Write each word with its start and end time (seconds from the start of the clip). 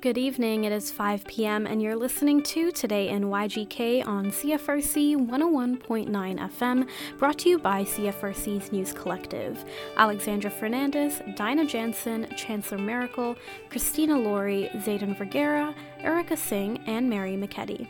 Good 0.00 0.16
evening. 0.16 0.64
It 0.64 0.72
is 0.72 0.90
5 0.90 1.26
p.m., 1.26 1.66
and 1.66 1.82
you're 1.82 1.94
listening 1.94 2.42
to 2.44 2.72
Today 2.72 3.10
in 3.10 3.24
YGK 3.24 4.06
on 4.06 4.30
CFRC 4.30 5.14
101.9 5.28 6.08
FM, 6.08 6.88
brought 7.18 7.38
to 7.40 7.50
you 7.50 7.58
by 7.58 7.84
CFRC's 7.84 8.72
News 8.72 8.94
Collective. 8.94 9.62
Alexandra 9.98 10.50
Fernandez, 10.50 11.20
Dinah 11.36 11.66
Jansen, 11.66 12.26
Chancellor 12.34 12.78
Miracle, 12.78 13.36
Christina 13.68 14.18
Laurie, 14.18 14.70
Zayden 14.76 15.18
Vergara, 15.18 15.74
Erica 15.98 16.34
Singh, 16.34 16.78
and 16.86 17.10
Mary 17.10 17.36
McKetty. 17.36 17.86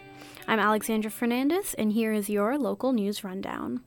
I'm 0.48 0.58
Alexandra 0.58 1.12
Fernandez, 1.12 1.74
and 1.74 1.92
here 1.92 2.12
is 2.12 2.28
your 2.28 2.58
local 2.58 2.92
news 2.92 3.22
rundown. 3.22 3.82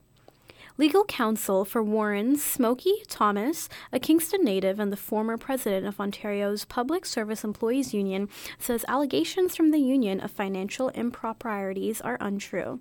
Legal 0.76 1.04
counsel 1.04 1.64
for 1.64 1.84
Warren 1.84 2.36
Smokey 2.36 3.04
Thomas, 3.06 3.68
a 3.92 4.00
Kingston 4.00 4.42
native 4.42 4.80
and 4.80 4.90
the 4.90 4.96
former 4.96 5.38
president 5.38 5.86
of 5.86 6.00
Ontario's 6.00 6.64
Public 6.64 7.06
Service 7.06 7.44
Employees 7.44 7.94
Union, 7.94 8.28
says 8.58 8.84
allegations 8.88 9.54
from 9.54 9.70
the 9.70 9.78
union 9.78 10.18
of 10.18 10.32
financial 10.32 10.88
improprieties 10.88 12.00
are 12.00 12.18
untrue. 12.20 12.80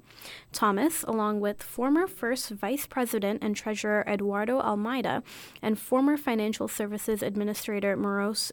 Thomas, 0.52 1.04
along 1.04 1.40
with 1.40 1.62
former 1.62 2.08
first 2.08 2.50
vice 2.50 2.88
president 2.88 3.44
and 3.44 3.56
treasurer 3.56 4.04
Eduardo 4.08 4.60
Almeida 4.60 5.22
and 5.62 5.78
former 5.78 6.18
financial 6.18 6.68
services 6.68 7.22
administrator 7.22 7.96
Moros 7.96 8.52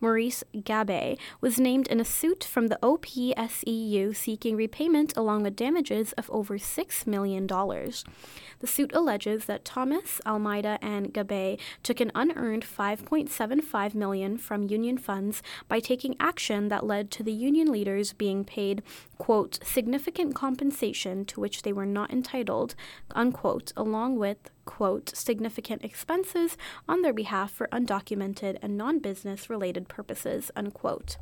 Maurice 0.00 0.44
Gabe, 0.64 1.18
was 1.40 1.60
named 1.60 1.86
in 1.88 2.00
a 2.00 2.04
suit 2.04 2.44
from 2.44 2.68
the 2.68 2.78
OPSEU 2.82 4.14
seeking 4.14 4.56
repayment 4.56 5.16
along 5.16 5.42
with 5.42 5.56
damages 5.56 6.12
of 6.12 6.30
over 6.30 6.58
$6 6.58 7.06
million. 7.06 7.46
The 7.46 8.66
suit 8.66 8.94
alleges 8.94 9.44
that 9.46 9.64
Thomas, 9.64 10.20
Almeida, 10.26 10.78
and 10.80 11.12
Gabe 11.12 11.58
took 11.82 12.00
an 12.00 12.12
unearned 12.14 12.64
5.75 12.64 13.94
million 13.94 14.38
from 14.38 14.68
union 14.68 14.98
funds 14.98 15.42
by 15.68 15.80
taking 15.80 16.16
action 16.18 16.68
that 16.68 16.86
led 16.86 17.10
to 17.12 17.22
the 17.22 17.32
union 17.32 17.70
leaders 17.70 18.12
being 18.12 18.44
paid, 18.44 18.82
quote, 19.18 19.58
significant 19.62 20.34
compensation 20.34 21.24
to 21.26 21.40
which 21.40 21.62
they 21.62 21.72
were 21.72 21.86
not 21.86 22.12
entitled, 22.12 22.74
unquote, 23.10 23.72
along 23.76 24.16
with 24.16 24.50
quote, 24.64 25.10
significant 25.14 25.84
expenses 25.84 26.56
on 26.88 27.02
their 27.02 27.12
behalf 27.12 27.50
for 27.50 27.68
undocumented 27.68 28.58
and 28.62 28.76
non 28.76 28.98
business 28.98 29.50
related 29.50 29.88
purposes, 29.88 30.50
unquote. 30.56 31.16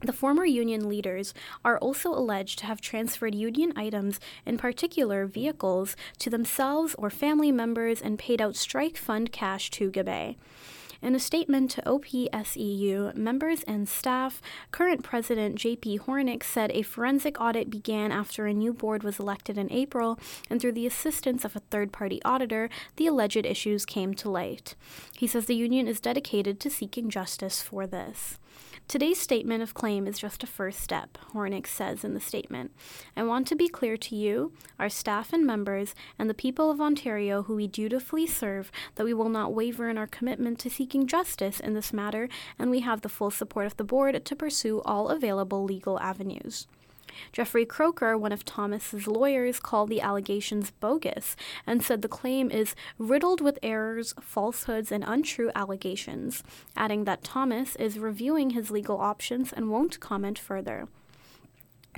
The 0.00 0.12
former 0.12 0.44
union 0.44 0.88
leaders 0.88 1.34
are 1.64 1.76
also 1.78 2.10
alleged 2.10 2.60
to 2.60 2.66
have 2.66 2.80
transferred 2.80 3.34
union 3.34 3.72
items, 3.74 4.20
in 4.46 4.56
particular 4.56 5.26
vehicles, 5.26 5.96
to 6.20 6.30
themselves 6.30 6.94
or 6.96 7.10
family 7.10 7.50
members 7.50 8.00
and 8.00 8.16
paid 8.16 8.40
out 8.40 8.54
strike 8.54 8.96
fund 8.96 9.32
cash 9.32 9.70
to 9.70 9.90
Gabe. 9.90 10.36
In 11.00 11.14
a 11.14 11.20
statement 11.20 11.70
to 11.72 11.82
OPSEU, 11.82 13.14
members 13.14 13.62
and 13.62 13.88
staff, 13.88 14.42
current 14.72 15.04
President 15.04 15.54
J.P. 15.54 16.00
Hornick 16.00 16.42
said 16.42 16.72
a 16.72 16.82
forensic 16.82 17.40
audit 17.40 17.70
began 17.70 18.10
after 18.10 18.46
a 18.46 18.52
new 18.52 18.72
board 18.72 19.04
was 19.04 19.20
elected 19.20 19.56
in 19.56 19.70
April, 19.70 20.18
and 20.50 20.60
through 20.60 20.72
the 20.72 20.88
assistance 20.88 21.44
of 21.44 21.54
a 21.54 21.60
third 21.60 21.92
party 21.92 22.20
auditor, 22.24 22.68
the 22.96 23.06
alleged 23.06 23.46
issues 23.46 23.86
came 23.86 24.12
to 24.14 24.28
light. 24.28 24.74
He 25.16 25.28
says 25.28 25.46
the 25.46 25.54
union 25.54 25.86
is 25.86 26.00
dedicated 26.00 26.58
to 26.60 26.70
seeking 26.70 27.10
justice 27.10 27.62
for 27.62 27.86
this. 27.86 28.40
Today's 28.88 29.18
statement 29.20 29.62
of 29.62 29.74
claim 29.74 30.06
is 30.06 30.18
just 30.18 30.42
a 30.42 30.46
first 30.46 30.80
step, 30.80 31.18
Hornick 31.34 31.66
says 31.66 32.04
in 32.04 32.14
the 32.14 32.20
statement. 32.20 32.70
I 33.14 33.22
want 33.22 33.46
to 33.48 33.54
be 33.54 33.68
clear 33.68 33.98
to 33.98 34.16
you, 34.16 34.52
our 34.78 34.88
staff 34.88 35.34
and 35.34 35.44
members, 35.44 35.94
and 36.18 36.30
the 36.30 36.32
people 36.32 36.70
of 36.70 36.80
Ontario 36.80 37.42
who 37.42 37.56
we 37.56 37.66
dutifully 37.66 38.26
serve 38.26 38.72
that 38.94 39.04
we 39.04 39.12
will 39.12 39.28
not 39.28 39.52
waver 39.52 39.90
in 39.90 39.98
our 39.98 40.06
commitment 40.06 40.58
to 40.60 40.70
seeking 40.70 41.06
justice 41.06 41.60
in 41.60 41.74
this 41.74 41.92
matter, 41.92 42.30
and 42.58 42.70
we 42.70 42.80
have 42.80 43.02
the 43.02 43.10
full 43.10 43.30
support 43.30 43.66
of 43.66 43.76
the 43.76 43.84
board 43.84 44.24
to 44.24 44.34
pursue 44.34 44.80
all 44.86 45.10
available 45.10 45.64
legal 45.64 46.00
avenues. 46.00 46.66
Jeffrey 47.32 47.64
Croker, 47.64 48.16
one 48.16 48.32
of 48.32 48.44
Thomas's 48.44 49.06
lawyers, 49.06 49.60
called 49.60 49.88
the 49.88 50.00
allegations 50.00 50.70
bogus 50.70 51.36
and 51.66 51.82
said 51.82 52.02
the 52.02 52.08
claim 52.08 52.50
is 52.50 52.74
riddled 52.98 53.40
with 53.40 53.58
errors, 53.62 54.14
falsehoods, 54.20 54.92
and 54.92 55.04
untrue 55.06 55.50
allegations, 55.54 56.42
adding 56.76 57.04
that 57.04 57.24
Thomas 57.24 57.76
is 57.76 57.98
reviewing 57.98 58.50
his 58.50 58.70
legal 58.70 58.98
options 58.98 59.52
and 59.52 59.70
won't 59.70 60.00
comment 60.00 60.38
further. 60.38 60.88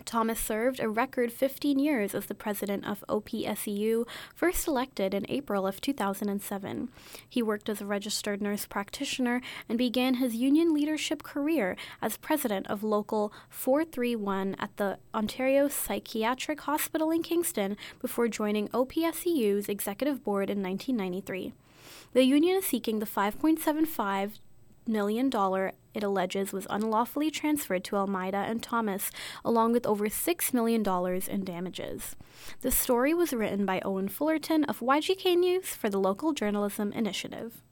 Thomas 0.05 0.41
served 0.41 0.81
a 0.81 0.89
record 0.89 1.33
15 1.33 1.79
years 1.79 2.15
as 2.15 2.27
the 2.27 2.35
president 2.35 2.87
of 2.87 3.05
OPSEU, 3.09 4.07
first 4.35 4.67
elected 4.67 5.15
in 5.15 5.25
April 5.29 5.67
of 5.67 5.81
2007. 5.81 6.89
He 7.29 7.43
worked 7.43 7.69
as 7.69 7.81
a 7.81 7.87
registered 7.87 8.43
nurse 8.43 8.67
practitioner 8.67 9.41
and 9.69 9.79
began 9.79 10.15
his 10.15 10.35
union 10.35 10.75
leadership 10.75 11.23
career 11.23 11.77
as 12.03 12.17
president 12.17 12.67
of 12.67 12.83
Local 12.83 13.33
431 13.49 14.57
at 14.59 14.77
the 14.79 14.99
Ontario 15.15 15.69
Psychiatric 15.69 16.63
Hospital 16.63 17.11
in 17.11 17.23
Kingston 17.23 17.77
before 18.01 18.29
joining 18.29 18.69
OPSEU's 18.69 19.69
executive 19.69 20.25
board 20.25 20.51
in 20.51 20.63
1993. 20.63 21.53
The 22.13 22.25
union 22.25 22.57
is 22.57 22.67
seeking 22.67 22.99
the 22.99 23.07
5.75 23.07 24.39
million 24.91 25.31
dollar 25.31 25.73
it 25.93 26.03
alleges 26.03 26.53
was 26.53 26.67
unlawfully 26.71 27.31
transferred 27.31 27.85
to 27.85 27.97
Almeida 27.97 28.39
and 28.39 28.63
Thomas, 28.63 29.11
along 29.45 29.73
with 29.73 29.87
over 29.87 30.07
$6 30.07 30.55
million 30.55 30.85
in 31.29 31.45
damages. 31.45 32.17
The 32.61 32.71
story 32.71 33.13
was 33.13 33.33
written 33.33 33.67
by 33.67 33.81
Owen 33.85 34.09
Fullerton 34.09 34.65
of 34.65 34.81
YGK 34.81 35.37
News 35.37 35.75
for 35.75 35.91
the 35.91 35.99
Local 35.99 36.33
Journalism 36.33 36.93
Initiative. 36.93 37.63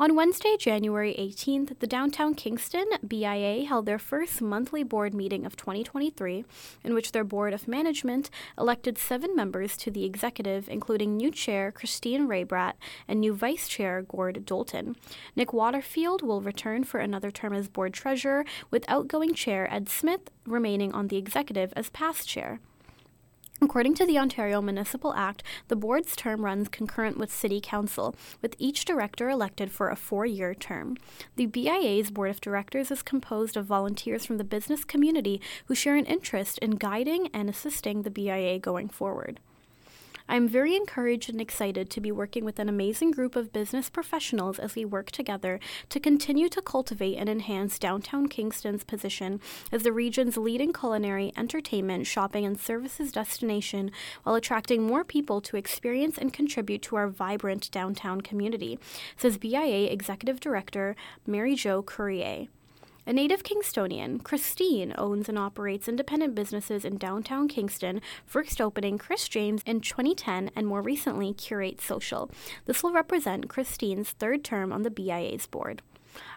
On 0.00 0.16
Wednesday, 0.16 0.56
January 0.58 1.14
18th, 1.18 1.78
the 1.78 1.86
downtown 1.86 2.34
Kingston 2.34 2.86
BIA 3.06 3.64
held 3.66 3.84
their 3.84 3.98
first 3.98 4.40
monthly 4.40 4.82
board 4.82 5.12
meeting 5.12 5.44
of 5.44 5.54
2023, 5.54 6.46
in 6.82 6.94
which 6.94 7.12
their 7.12 7.24
board 7.24 7.52
of 7.52 7.68
management 7.68 8.30
elected 8.58 8.96
seven 8.96 9.36
members 9.36 9.76
to 9.76 9.90
the 9.90 10.04
executive, 10.04 10.66
including 10.68 11.16
new 11.16 11.30
chair 11.30 11.70
Christine 11.70 12.26
Raybrat 12.26 12.76
and 13.06 13.20
new 13.20 13.34
vice 13.34 13.68
chair 13.68 14.00
Gord 14.00 14.46
Dalton. 14.46 14.96
Nick 15.36 15.52
Waterfield 15.52 16.22
will 16.22 16.40
return 16.40 16.84
for 16.84 16.98
another 16.98 17.30
term 17.30 17.52
as 17.52 17.68
board 17.68 17.92
treasurer, 17.92 18.46
with 18.70 18.86
outgoing 18.88 19.34
chair 19.34 19.72
Ed 19.72 19.90
Smith 19.90 20.30
remaining 20.46 20.92
on 20.92 21.08
the 21.08 21.18
executive 21.18 21.70
as 21.76 21.90
past 21.90 22.26
chair. 22.26 22.60
According 23.62 23.94
to 23.94 24.06
the 24.06 24.18
Ontario 24.18 24.60
Municipal 24.60 25.14
Act, 25.14 25.44
the 25.68 25.76
board's 25.76 26.16
term 26.16 26.44
runs 26.44 26.66
concurrent 26.66 27.16
with 27.16 27.32
City 27.32 27.60
Council, 27.62 28.16
with 28.42 28.56
each 28.58 28.84
director 28.84 29.30
elected 29.30 29.70
for 29.70 29.88
a 29.88 29.94
four 29.94 30.26
year 30.26 30.52
term. 30.52 30.96
The 31.36 31.46
BIA's 31.46 32.10
board 32.10 32.30
of 32.30 32.40
directors 32.40 32.90
is 32.90 33.04
composed 33.04 33.56
of 33.56 33.64
volunteers 33.64 34.26
from 34.26 34.38
the 34.38 34.44
business 34.44 34.84
community 34.84 35.40
who 35.66 35.76
share 35.76 35.94
an 35.94 36.06
interest 36.06 36.58
in 36.58 36.72
guiding 36.72 37.28
and 37.32 37.48
assisting 37.48 38.02
the 38.02 38.10
BIA 38.10 38.58
going 38.58 38.88
forward. 38.88 39.38
I 40.28 40.36
am 40.36 40.48
very 40.48 40.76
encouraged 40.76 41.28
and 41.28 41.40
excited 41.40 41.90
to 41.90 42.00
be 42.00 42.12
working 42.12 42.44
with 42.44 42.58
an 42.58 42.68
amazing 42.68 43.10
group 43.10 43.36
of 43.36 43.52
business 43.52 43.90
professionals 43.90 44.58
as 44.58 44.74
we 44.74 44.84
work 44.84 45.10
together 45.10 45.58
to 45.88 46.00
continue 46.00 46.48
to 46.48 46.62
cultivate 46.62 47.16
and 47.16 47.28
enhance 47.28 47.78
downtown 47.78 48.28
Kingston's 48.28 48.84
position 48.84 49.40
as 49.70 49.82
the 49.82 49.92
region's 49.92 50.36
leading 50.36 50.72
culinary, 50.72 51.32
entertainment, 51.36 52.06
shopping, 52.06 52.44
and 52.44 52.58
services 52.58 53.12
destination 53.12 53.90
while 54.22 54.34
attracting 54.34 54.82
more 54.82 55.04
people 55.04 55.40
to 55.40 55.56
experience 55.56 56.16
and 56.16 56.32
contribute 56.32 56.82
to 56.82 56.96
our 56.96 57.08
vibrant 57.08 57.70
downtown 57.70 58.20
community, 58.20 58.78
says 59.16 59.38
BIA 59.38 59.90
Executive 59.90 60.40
Director 60.40 60.94
Mary 61.26 61.54
Jo 61.54 61.82
Courier. 61.82 62.46
A 63.04 63.12
native 63.12 63.42
Kingstonian, 63.42 64.22
Christine 64.22 64.94
owns 64.96 65.28
and 65.28 65.36
operates 65.36 65.88
independent 65.88 66.36
businesses 66.36 66.84
in 66.84 66.98
downtown 66.98 67.48
Kingston, 67.48 68.00
first 68.26 68.60
opening 68.60 68.96
Chris 68.96 69.28
James 69.28 69.60
in 69.66 69.80
2010 69.80 70.52
and 70.54 70.68
more 70.68 70.80
recently 70.80 71.34
Curate 71.34 71.80
Social. 71.80 72.30
This 72.66 72.80
will 72.80 72.92
represent 72.92 73.48
Christine's 73.48 74.10
third 74.10 74.44
term 74.44 74.72
on 74.72 74.82
the 74.82 74.90
BIA's 74.90 75.48
board. 75.48 75.82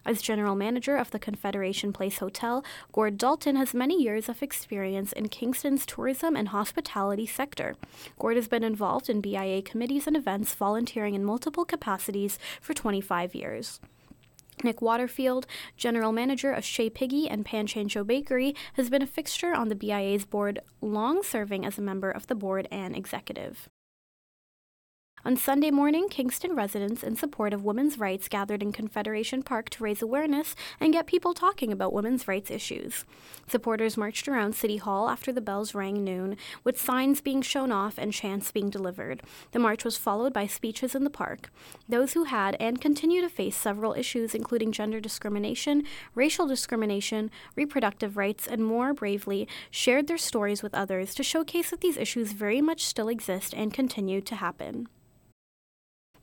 As 0.08 0.24
general 0.24 0.56
manager 0.56 0.98
of 0.98 1.12
the 1.12 1.19
Confederation 1.19 1.94
Place 1.94 2.18
Hotel, 2.18 2.66
Gord 2.92 3.19
Dalton 3.19 3.57
has 3.57 3.75
many 3.75 4.01
years 4.01 4.28
of 4.28 4.42
experience 4.42 5.12
in 5.12 5.30
Kingston's 5.30 5.86
tourism 5.86 6.36
and 6.36 6.48
hospitality 6.48 7.28
sector. 7.28 7.75
Gord 8.18 8.38
has 8.38 8.48
been 8.48 8.63
involved 8.63 9.07
in 9.07 9.22
BIA 9.22 9.62
committees 9.62 10.07
and 10.07 10.18
events, 10.18 10.56
volunteering 10.56 11.13
in 11.13 11.24
multiple 11.24 11.66
capacities 11.66 12.39
for 12.60 12.74
25 12.74 13.36
years. 13.36 13.80
Nick 14.65 14.81
Waterfield, 14.81 15.47
general 15.77 16.12
manager 16.12 16.51
of 16.51 16.65
Chez 16.65 16.89
Piggy 16.89 17.29
and 17.29 17.45
Pan 17.45 17.67
Chancho 17.67 18.06
Bakery, 18.06 18.53
has 18.73 18.89
been 18.89 19.01
a 19.01 19.07
fixture 19.07 19.53
on 19.53 19.69
the 19.69 19.75
BIA's 19.75 20.25
board, 20.25 20.59
long 20.81 21.23
serving 21.23 21.65
as 21.65 21.77
a 21.77 21.81
member 21.81 22.12
of 22.12 22.27
the 22.27 22.35
board 22.35 22.67
and 22.71 22.95
executive. 22.95 23.69
On 25.27 25.36
Sunday 25.36 25.72
morning, 25.72 26.07
Kingston 26.07 26.56
residents 26.56 27.01
in 27.01 27.16
support 27.16 27.51
of 27.51 27.66
women's 27.66 27.98
rights 27.98 28.27
gathered 28.27 28.62
in 28.62 28.72
Confederation 28.72 29.42
Park 29.42 29.72
to 29.72 29.83
raise 29.83 30.04
awareness 30.04 30.56
and 30.80 30.94
get 30.94 31.07
people 31.07 31.33
talking 31.33 31.72
about 31.72 31.94
women's 31.94 32.27
rights 32.27 32.51
issues. 32.51 33.06
Supporters 33.48 33.98
marched 33.98 34.27
around 34.27 34.54
City 34.54 34.77
Hall 34.77 35.10
after 35.10 35.31
the 35.31 35.42
bells 35.42 35.74
rang 35.74 36.04
noon, 36.04 36.38
with 36.63 36.80
signs 36.80 37.22
being 37.22 37.42
shown 37.42 37.72
off 37.72 37.98
and 37.98 38.13
chants 38.13 38.51
being 38.51 38.69
delivered. 38.69 39.24
The 39.51 39.57
march 39.57 39.83
was 39.83 39.98
followed 39.98 40.31
by 40.31 40.45
speeches 40.45 40.94
in 40.94 41.04
the 41.04 41.10
park. 41.10 41.50
Those 41.89 42.13
who 42.13 42.25
had 42.25 42.56
and 42.60 42.80
continue 42.80 43.22
to 43.22 43.30
face 43.30 43.57
several 43.57 43.95
issues, 43.95 44.36
including 44.36 44.72
gender 44.72 45.00
discrimination, 45.00 45.86
racial 46.13 46.45
discrimination, 46.45 47.31
reproductive 47.56 48.16
rights, 48.16 48.45
and 48.45 48.63
more 48.63 48.94
bravely, 48.94 49.48
shared 49.72 50.06
their 50.06 50.19
stories 50.19 50.62
with 50.62 50.75
others 50.75 51.16
to 51.16 51.24
showcase 51.24 51.72
that 51.72 51.81
these 51.81 51.98
issues 51.98 52.31
very 52.31 52.62
much 52.62 52.86
still 52.86 53.07
exist 53.07 53.56
and 53.56 53.74
continue 53.74 54.22
to 54.22 54.36
happen. 54.36 54.88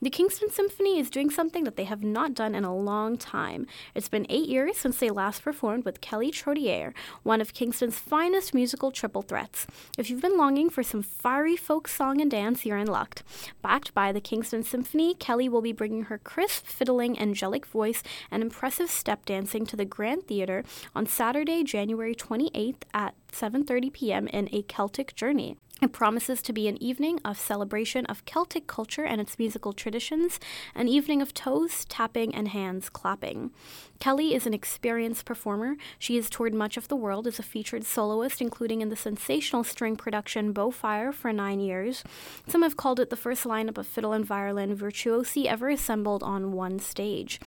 The 0.03 0.11
Kingston 0.11 0.51
Symphony 0.51 0.99
is 0.99 1.11
doing 1.11 1.31
something 1.31 1.63
that 1.63 1.77
they 1.77 1.85
have 1.85 2.03
not 2.03 2.35
done 2.35 2.57
in 2.57 2.65
a 2.65 2.75
long 2.75 3.17
time. 3.17 3.69
It's 3.95 4.09
been 4.09 4.27
eight 4.29 4.49
years 4.49 4.77
since 4.77 4.99
they 4.99 5.11
last 5.11 5.45
performed 5.45 5.85
with 5.85 6.01
Kelly 6.01 6.33
Trottier, 6.33 6.93
one 7.23 7.41
of 7.41 7.55
Kingston's 7.55 8.01
finest 8.01 8.53
musical 8.53 8.91
triple 8.91 9.23
threats. 9.23 9.65
If 9.97 10.11
you've 10.11 10.21
been 10.21 10.37
longing 10.37 10.71
for 10.71 10.83
some 10.83 11.05
fiery 11.05 11.57
folk 11.57 11.87
song 11.87 12.21
and 12.21 12.29
dance, 12.29 12.67
you're 12.67 12.79
in 12.79 12.89
luck. 12.89 13.23
Backed 13.63 13.95
by 13.95 14.11
the 14.11 14.21
Kingston 14.21 14.65
Symphony, 14.65 15.15
Kelly 15.15 15.49
will 15.49 15.63
be 15.63 15.71
bringing 15.71 16.07
her 16.07 16.19
crisp, 16.19 16.67
fiddling, 16.67 17.17
angelic 17.17 17.65
voice 17.65 18.03
and 18.29 18.43
impressive 18.43 18.91
step 18.91 19.25
dancing 19.25 19.65
to 19.67 19.77
the 19.77 19.85
Grand 19.85 20.27
Theatre 20.27 20.65
on 20.97 21.07
Saturday, 21.07 21.63
January 21.63 22.17
28th 22.17 22.83
at 22.93 23.15
7:30 23.33 23.93
p.m. 23.93 24.29
in 24.29 24.49
A 24.53 24.63
Celtic 24.63 25.15
Journey. 25.15 25.57
It 25.83 25.93
promises 25.93 26.43
to 26.43 26.53
be 26.53 26.69
an 26.69 26.81
evening 26.81 27.19
of 27.25 27.41
celebration 27.41 28.07
of 28.07 28.25
Celtic 28.25 28.69
culture 28.69 29.03
and 29.05 29.21
its 29.21 29.37
musical 29.37 29.73
traditions, 29.73 30.39
an 30.77 30.87
evening 30.87 31.21
of 31.21 31.35
toes 31.35 31.85
tapping 31.87 32.33
and 32.37 32.47
hands 32.47 32.89
clapping. 32.89 33.51
Kelly 33.99 34.33
is 34.33 34.47
an 34.47 34.55
experienced 34.55 35.25
performer. 35.25 35.75
She 35.99 36.15
has 36.15 36.31
toured 36.31 36.55
much 36.55 36.77
of 36.77 36.87
the 36.87 36.95
world 36.95 37.27
as 37.27 37.41
a 37.41 37.43
featured 37.43 37.83
soloist, 37.83 38.41
including 38.41 38.81
in 38.81 38.91
the 38.91 38.97
sensational 38.97 39.65
string 39.65 39.97
production 39.97 40.55
Bowfire 40.55 41.13
for 41.13 41.33
nine 41.33 41.59
years. 41.59 42.05
Some 42.47 42.63
have 42.63 42.77
called 42.77 43.01
it 43.01 43.11
the 43.11 43.17
first 43.17 43.43
lineup 43.43 43.77
of 43.77 43.89
fiddle 43.89 44.13
and 44.13 44.25
violin 44.25 44.77
virtuosi 44.77 45.47
ever 45.47 45.69
assembled 45.69 46.23
on 46.23 46.53
one 46.53 46.79
stage. 46.79 47.41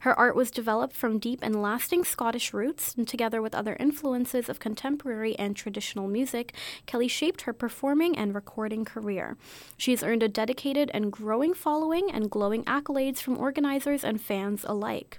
Her 0.00 0.18
art 0.18 0.34
was 0.34 0.50
developed 0.50 0.96
from 0.96 1.18
deep 1.18 1.40
and 1.42 1.60
lasting 1.60 2.04
Scottish 2.04 2.54
roots, 2.54 2.94
and 2.94 3.06
together 3.06 3.42
with 3.42 3.54
other 3.54 3.76
influences 3.78 4.48
of 4.48 4.58
contemporary 4.58 5.38
and 5.38 5.54
traditional 5.54 6.08
music, 6.08 6.54
Kelly 6.86 7.06
shaped 7.06 7.42
her 7.42 7.52
performing 7.52 8.16
and 8.16 8.34
recording 8.34 8.86
career. 8.86 9.36
She 9.76 9.90
has 9.90 10.02
earned 10.02 10.22
a 10.22 10.28
dedicated 10.28 10.90
and 10.94 11.12
growing 11.12 11.52
following 11.52 12.10
and 12.10 12.30
glowing 12.30 12.64
accolades 12.64 13.18
from 13.18 13.36
organizers 13.36 14.02
and 14.02 14.20
fans 14.20 14.64
alike. 14.64 15.18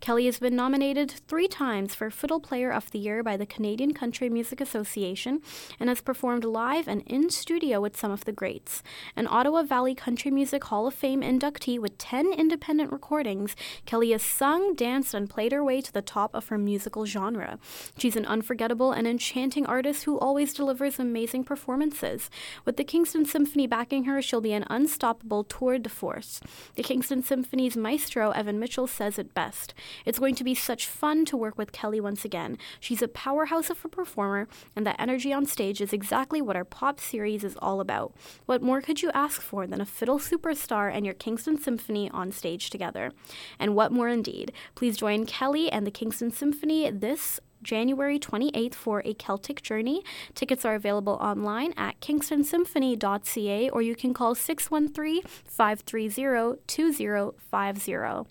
Kelly 0.00 0.24
has 0.24 0.38
been 0.38 0.56
nominated 0.56 1.10
three 1.10 1.46
times 1.46 1.94
for 1.94 2.10
Fiddle 2.10 2.40
Player 2.40 2.72
of 2.72 2.90
the 2.90 2.98
Year 2.98 3.22
by 3.22 3.36
the 3.36 3.44
Canadian 3.44 3.92
Country 3.92 4.30
Music 4.30 4.58
Association 4.58 5.42
and 5.78 5.90
has 5.90 6.00
performed 6.00 6.42
live 6.42 6.88
and 6.88 7.02
in 7.02 7.28
studio 7.28 7.82
with 7.82 7.98
some 7.98 8.10
of 8.10 8.24
the 8.24 8.32
greats. 8.32 8.82
An 9.14 9.26
Ottawa 9.28 9.62
Valley 9.62 9.94
Country 9.94 10.30
Music 10.30 10.64
Hall 10.64 10.86
of 10.86 10.94
Fame 10.94 11.20
inductee 11.20 11.78
with 11.78 11.98
10 11.98 12.32
independent 12.32 12.90
recordings, 12.90 13.54
Kelly 13.84 14.14
has 14.20 14.28
sung, 14.28 14.74
danced, 14.74 15.14
and 15.14 15.30
played 15.30 15.52
her 15.52 15.64
way 15.64 15.80
to 15.80 15.92
the 15.92 16.02
top 16.02 16.34
of 16.34 16.48
her 16.48 16.58
musical 16.58 17.06
genre. 17.06 17.58
She's 17.96 18.16
an 18.16 18.26
unforgettable 18.26 18.92
and 18.92 19.06
enchanting 19.06 19.66
artist 19.66 20.04
who 20.04 20.18
always 20.18 20.52
delivers 20.52 20.98
amazing 20.98 21.44
performances. 21.44 22.30
With 22.64 22.76
the 22.76 22.84
Kingston 22.84 23.24
Symphony 23.24 23.66
backing 23.66 24.04
her, 24.04 24.20
she'll 24.20 24.40
be 24.40 24.52
an 24.52 24.66
unstoppable 24.68 25.44
tour 25.44 25.78
de 25.78 25.88
force. 25.88 26.40
The 26.74 26.82
Kingston 26.82 27.22
Symphony's 27.22 27.76
maestro, 27.76 28.30
Evan 28.32 28.58
Mitchell, 28.58 28.86
says 28.86 29.18
it 29.18 29.32
best. 29.32 29.72
It's 30.04 30.18
going 30.18 30.34
to 30.34 30.44
be 30.44 30.54
such 30.54 30.86
fun 30.86 31.24
to 31.26 31.36
work 31.36 31.56
with 31.56 31.72
Kelly 31.72 32.00
once 32.00 32.24
again. 32.24 32.58
She's 32.78 33.02
a 33.02 33.08
powerhouse 33.08 33.70
of 33.70 33.84
a 33.84 33.88
performer, 33.88 34.48
and 34.76 34.86
that 34.86 35.00
energy 35.00 35.32
on 35.32 35.46
stage 35.46 35.80
is 35.80 35.92
exactly 35.92 36.42
what 36.42 36.56
our 36.56 36.64
pop 36.64 37.00
series 37.00 37.44
is 37.44 37.56
all 37.62 37.80
about. 37.80 38.12
What 38.46 38.62
more 38.62 38.82
could 38.82 39.02
you 39.02 39.10
ask 39.12 39.40
for 39.40 39.66
than 39.66 39.80
a 39.80 39.86
fiddle 39.86 40.18
superstar 40.18 40.94
and 40.94 41.06
your 41.06 41.14
Kingston 41.14 41.58
Symphony 41.58 42.10
on 42.10 42.32
stage 42.32 42.68
together? 42.70 43.12
And 43.58 43.74
what 43.74 43.92
more 43.92 44.09
indeed? 44.10 44.52
Please 44.74 44.96
join 44.96 45.26
Kelly 45.26 45.70
and 45.70 45.86
the 45.86 45.90
Kingston 45.90 46.30
Symphony 46.30 46.90
this 46.90 47.40
January 47.62 48.18
28th 48.18 48.74
for 48.74 49.02
a 49.04 49.14
Celtic 49.14 49.62
Journey. 49.62 50.02
Tickets 50.34 50.64
are 50.64 50.74
available 50.74 51.14
online 51.14 51.72
at 51.76 52.00
kingstonsymphony.ca 52.00 53.70
or 53.70 53.82
you 53.82 53.94
can 53.94 54.14
call 54.14 54.34
613 54.34 55.22
530 55.44 56.60
2050. 56.66 58.30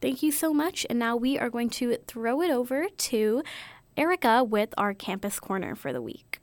Thank 0.00 0.22
you 0.22 0.30
so 0.30 0.52
much. 0.52 0.86
And 0.88 0.98
now 0.98 1.16
we 1.16 1.38
are 1.38 1.50
going 1.50 1.70
to 1.70 1.96
throw 2.06 2.42
it 2.42 2.50
over 2.50 2.86
to 2.88 3.42
Erica 3.96 4.44
with 4.44 4.74
our 4.76 4.94
Campus 4.94 5.40
Corner 5.40 5.74
for 5.74 5.92
the 5.92 6.02
week. 6.02 6.38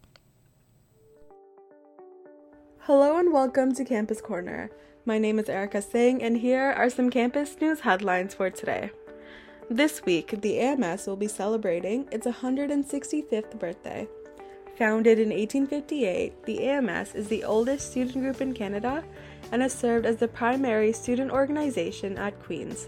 Hello 2.80 3.18
and 3.18 3.32
welcome 3.32 3.74
to 3.76 3.86
Campus 3.86 4.20
Corner. 4.20 4.70
My 5.06 5.18
name 5.18 5.38
is 5.38 5.50
Erica 5.50 5.82
Singh, 5.82 6.24
and 6.24 6.38
here 6.38 6.72
are 6.78 6.90
some 6.90 7.10
campus 7.10 7.58
news 7.60 7.82
headlines 7.82 8.34
for 8.34 8.50
today. 8.50 8.90
This 9.70 10.02
week, 10.06 10.40
the 10.40 10.60
AMS 10.60 11.08
will 11.08 11.18
be 11.18 11.28
celebrating 11.28 12.08
its 12.10 12.26
165th 12.26 13.60
birthday. 13.60 14.08
Founded 14.78 15.20
in 15.20 15.32
1858, 15.32 16.46
the 16.46 16.64
AMS 16.70 17.16
is 17.16 17.28
the 17.28 17.44
oldest 17.44 17.92
student 17.92 18.24
group 18.24 18.40
in 18.40 18.54
Canada 18.54 19.04
and 19.52 19.62
has 19.62 19.74
served 19.74 20.06
as 20.06 20.16
the 20.16 20.28
primary 20.30 20.94
student 20.94 21.32
organization 21.32 22.18
at 22.18 22.42
Queen's. 22.42 22.88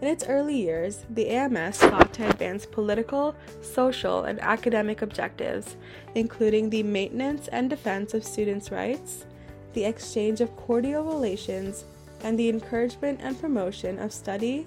In 0.00 0.08
its 0.08 0.24
early 0.26 0.56
years, 0.56 1.04
the 1.10 1.28
AMS 1.28 1.76
sought 1.76 2.14
to 2.14 2.26
advance 2.26 2.64
political, 2.64 3.36
social, 3.60 4.24
and 4.24 4.40
academic 4.40 5.02
objectives, 5.02 5.76
including 6.14 6.70
the 6.70 6.82
maintenance 6.82 7.48
and 7.48 7.68
defense 7.68 8.14
of 8.14 8.24
students' 8.24 8.70
rights, 8.70 9.26
the 9.74 9.84
exchange 9.84 10.40
of 10.40 10.56
cordial 10.56 11.04
relations, 11.04 11.84
and 12.22 12.38
the 12.38 12.48
encouragement 12.48 13.20
and 13.22 13.38
promotion 13.40 13.98
of 13.98 14.12
study 14.12 14.66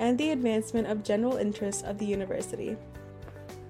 and 0.00 0.18
the 0.18 0.30
advancement 0.30 0.86
of 0.88 1.04
general 1.04 1.36
interests 1.36 1.82
of 1.82 1.98
the 1.98 2.04
university. 2.04 2.76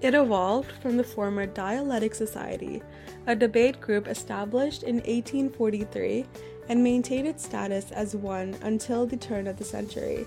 It 0.01 0.13
evolved 0.13 0.71
from 0.81 0.97
the 0.97 1.03
former 1.03 1.45
Dialectic 1.45 2.15
Society, 2.15 2.81
a 3.27 3.35
debate 3.35 3.79
group 3.81 4.07
established 4.07 4.83
in 4.83 4.95
1843 4.97 6.25
and 6.69 6.83
maintained 6.83 7.27
its 7.27 7.45
status 7.45 7.91
as 7.91 8.15
one 8.15 8.55
until 8.61 9.05
the 9.05 9.17
turn 9.17 9.47
of 9.47 9.57
the 9.57 9.63
century. 9.63 10.25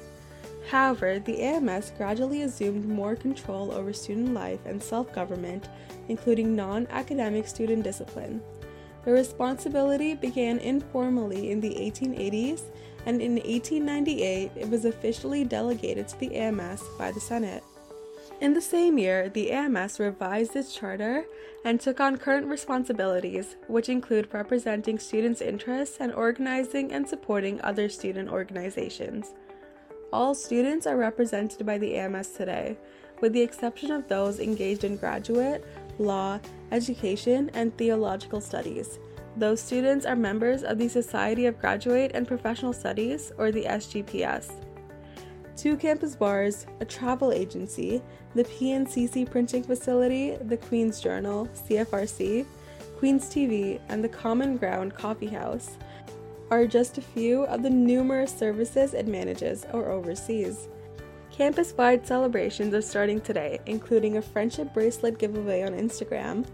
However, 0.69 1.19
the 1.19 1.41
AMS 1.41 1.93
gradually 1.97 2.43
assumed 2.43 2.87
more 2.87 3.17
control 3.17 3.73
over 3.73 3.93
student 3.93 4.35
life 4.35 4.61
and 4.65 4.83
self 4.83 5.13
government, 5.13 5.69
including 6.09 6.55
non 6.55 6.87
academic 6.91 7.49
student 7.49 7.83
discipline. 7.83 8.43
The 9.05 9.13
responsibility 9.13 10.15
began 10.15 10.59
informally 10.59 11.51
in 11.51 11.61
the 11.61 11.75
1880s, 11.75 12.63
and 13.07 13.21
in 13.21 13.35
1898 13.35 14.53
it 14.55 14.69
was 14.69 14.85
officially 14.85 15.45
delegated 15.45 16.09
to 16.09 16.21
the 16.21 16.37
AMS 16.37 16.83
by 16.99 17.11
the 17.11 17.21
Senate. 17.21 17.65
In 18.41 18.55
the 18.55 18.61
same 18.61 18.99
year, 18.99 19.29
the 19.29 19.53
AMS 19.53 20.01
revised 20.01 20.56
its 20.56 20.75
charter 20.75 21.25
and 21.65 21.81
took 21.81 22.01
on 22.01 22.17
current 22.17 22.47
responsibilities, 22.47 23.56
which 23.69 23.89
include 23.89 24.32
representing 24.32 24.99
students' 24.99 25.41
interests 25.41 25.99
and 26.01 26.13
organizing 26.13 26.93
and 26.93 27.09
supporting 27.09 27.61
other 27.61 27.89
student 27.89 28.29
organizations. 28.31 29.32
All 30.13 30.35
students 30.35 30.87
are 30.87 30.97
represented 30.97 31.65
by 31.65 31.79
the 31.79 31.97
AMS 31.97 32.29
today, 32.31 32.77
with 33.21 33.32
the 33.32 33.43
exception 33.43 33.91
of 33.91 34.09
those 34.09 34.41
engaged 34.41 34.85
in 34.85 34.97
graduate, 34.97 35.65
law, 35.99 36.41
education, 36.72 37.50
and 37.55 37.76
theological 37.76 38.41
studies. 38.41 38.98
Those 39.36 39.60
students 39.60 40.05
are 40.05 40.17
members 40.17 40.62
of 40.62 40.79
the 40.79 40.88
Society 40.88 41.46
of 41.46 41.60
Graduate 41.60 42.10
and 42.14 42.26
Professional 42.26 42.72
Studies, 42.72 43.32
or 43.38 43.52
the 43.52 43.64
SGPS. 43.64 44.52
Two 45.56 45.76
campus 45.76 46.17
bars, 46.17 46.67
a 46.81 46.84
travel 46.84 47.32
agency, 47.32 48.02
the 48.34 48.44
PNCC 48.44 49.31
printing 49.31 49.62
facility, 49.62 50.36
the 50.36 50.56
Queen's 50.56 51.00
Journal, 51.00 51.46
CFRC, 51.69 52.46
Queen's 52.98 53.29
TV, 53.29 53.81
and 53.88 54.02
the 54.02 54.08
Common 54.08 54.56
Ground 54.56 54.94
Coffee 54.94 55.29
House 55.29 55.76
are 56.50 56.67
just 56.67 56.98
a 56.98 57.02
few 57.02 57.44
of 57.44 57.62
the 57.62 57.70
numerous 57.70 58.36
services 58.36 58.93
it 58.93 59.06
manages 59.06 59.64
or 59.72 59.91
oversees. 59.91 60.69
Campus 61.31 61.72
wide 61.72 62.06
celebrations 62.06 62.74
are 62.74 62.82
starting 62.82 63.19
today, 63.20 63.58
including 63.64 64.19
a 64.19 64.22
friendship 64.22 64.72
bracelet 64.74 65.19
giveaway 65.19 65.62
on 65.62 65.72
Instagram, 65.72 66.46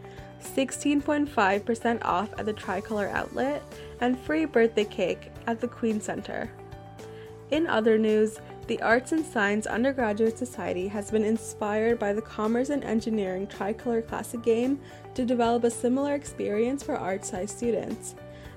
16.5% 0.42 2.04
off 2.04 2.30
at 2.38 2.47
the 2.47 2.52
Tricolor 2.52 3.09
Outlet, 3.09 3.62
and 4.00 4.18
free 4.18 4.45
birthday 4.45 4.85
cake 4.85 5.30
at 5.47 5.61
the 5.61 5.68
Queen 5.68 6.00
Center. 6.00 6.50
In 7.50 7.66
other 7.66 7.99
news, 7.99 8.38
the 8.66 8.83
Arts 8.83 9.12
and 9.12 9.25
Science 9.25 9.66
Undergraduate 9.66 10.37
Society 10.37 10.87
has 10.88 11.11
been 11.11 11.25
inspired 11.25 11.99
by 11.99 12.12
the 12.12 12.21
Commerce 12.21 12.68
and 12.68 12.85
Engineering 12.85 13.47
Tricolor 13.47 14.02
Classic 14.02 14.42
game 14.42 14.78
to 15.14 15.25
develop 15.25 15.64
a 15.64 15.71
similar 15.71 16.14
experience 16.14 16.83
for 16.83 16.97
ArtSci 16.97 17.49
students. 17.49 18.14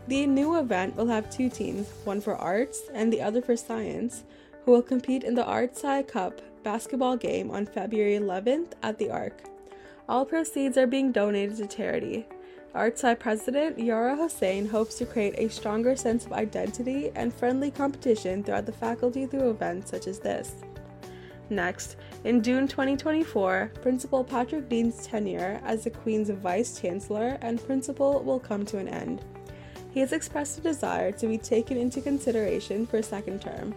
The 0.08 0.26
new 0.28 0.60
event 0.60 0.98
will 0.98 1.08
have 1.08 1.30
two 1.30 1.50
teams, 1.50 1.88
one 2.04 2.20
for 2.20 2.36
arts 2.36 2.90
and 2.94 3.12
the 3.12 3.22
other 3.22 3.42
for 3.42 3.56
science, 3.56 4.26
who 4.66 4.72
will 4.72 4.82
compete 4.82 5.24
in 5.24 5.36
the 5.36 5.44
ArtSci 5.44 6.08
Cup 6.10 6.42
basketball 6.64 7.16
game 7.16 7.50
on 7.50 7.66
February 7.66 8.18
11th 8.18 8.74
at 8.84 8.98
the 8.98 9.10
Arc. 9.10 9.51
All 10.10 10.26
proceeds 10.26 10.78
are 10.78 10.88
being 10.88 11.12
donated 11.12 11.58
to 11.58 11.68
charity. 11.68 12.28
ArtSci 12.76 13.20
president 13.20 13.78
Yara 13.78 14.16
Hossein 14.16 14.68
hopes 14.68 14.98
to 14.98 15.06
create 15.06 15.36
a 15.38 15.50
stronger 15.50 15.96
sense 15.96 16.26
of 16.26 16.34
identity 16.34 17.12
and 17.16 17.34
friendly 17.34 17.70
competition 17.70 18.44
throughout 18.44 18.66
the 18.66 18.72
faculty 18.72 19.26
through 19.26 19.50
events 19.50 19.92
such 19.92 20.08
as 20.08 20.20
this. 20.20 20.56
Next, 21.50 21.98
in 22.24 22.42
June 22.42 22.68
2024, 22.68 23.74
Principal 23.82 24.24
Patrick 24.24 24.70
Dean's 24.70 25.06
tenure 25.06 25.60
as 25.66 25.84
the 25.84 25.90
Queen's 25.90 26.30
Vice 26.30 26.80
Chancellor 26.80 27.38
and 27.42 27.64
Principal 27.66 28.24
will 28.24 28.40
come 28.40 28.66
to 28.68 28.78
an 28.78 28.88
end. 28.88 29.22
He 29.92 30.00
has 30.00 30.14
expressed 30.14 30.58
a 30.58 30.62
desire 30.62 31.12
to 31.12 31.28
be 31.28 31.38
taken 31.38 31.76
into 31.78 32.00
consideration 32.00 32.88
for 32.88 32.98
a 32.98 33.04
second 33.04 33.42
term. 33.42 33.76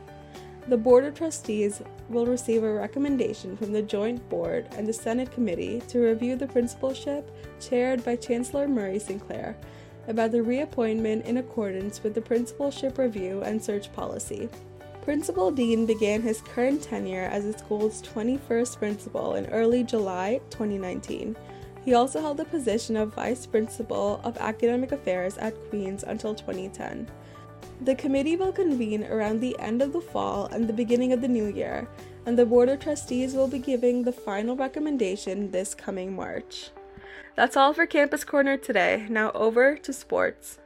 The 0.67 0.79
Board 0.79 1.05
of 1.05 1.15
Trustees 1.15 1.83
will 2.09 2.25
receive 2.25 2.65
a 2.65 2.73
recommendation 2.73 3.55
from 3.55 3.73
the 3.73 3.83
Joint 3.83 4.27
Board 4.31 4.67
and 4.79 4.87
the 4.87 4.95
Senate 4.95 5.31
Committee 5.31 5.83
to 5.89 5.99
review 5.99 6.37
the 6.37 6.47
principalship, 6.47 7.31
chaired 7.61 8.03
by 8.03 8.17
Chancellor 8.17 8.67
Murray 8.67 8.99
Sinclair, 8.99 9.59
about 10.09 10.33
the 10.33 10.43
reappointment 10.43 11.27
in 11.27 11.37
accordance 11.37 12.03
with 12.03 12.15
the 12.15 12.23
Principalship 12.23 12.97
Review 12.97 13.43
and 13.43 13.63
Search 13.63 13.93
Policy. 13.93 14.49
Principal 15.03 15.51
Dean 15.51 15.85
began 15.85 16.23
his 16.23 16.41
current 16.41 16.83
tenure 16.83 17.29
as 17.31 17.45
the 17.45 17.59
school's 17.59 18.01
21st 18.01 18.79
principal 18.79 19.35
in 19.35 19.45
early 19.49 19.85
July 19.85 20.41
2019. 20.49 21.37
He 21.85 21.93
also 21.93 22.23
held 22.23 22.39
the 22.39 22.47
position 22.47 22.97
of 22.97 23.13
Vice 23.13 23.45
Principal 23.45 24.19
of 24.25 24.39
Academic 24.39 24.93
Affairs 24.93 25.37
at 25.37 25.55
Queen's 25.69 26.05
until 26.05 26.35
2010. 26.35 27.07
The 27.81 27.95
committee 27.95 28.37
will 28.37 28.53
convene 28.53 29.05
around 29.05 29.41
the 29.41 29.59
end 29.59 29.83
of 29.83 29.93
the 29.93 30.01
fall 30.01 30.47
and 30.47 30.69
the 30.69 30.73
beginning 30.73 31.13
of 31.13 31.21
the 31.21 31.29
new 31.29 31.47
year, 31.47 31.89
and 32.27 32.39
the 32.39 32.47
Board 32.47 32.69
of 32.69 32.81
Trustees 32.81 33.35
will 33.35 33.49
be 33.49 33.59
giving 33.59 34.03
the 34.03 34.13
final 34.13 34.57
recommendation 34.57 35.51
this 35.51 35.75
coming 35.75 36.15
March. 36.15 36.71
That's 37.37 37.57
all 37.57 37.73
for 37.73 37.87
Campus 37.87 38.25
Corner 38.25 38.57
today. 38.57 39.07
Now 39.11 39.33
over 39.33 39.77
to 39.77 39.93
sports. 39.93 40.59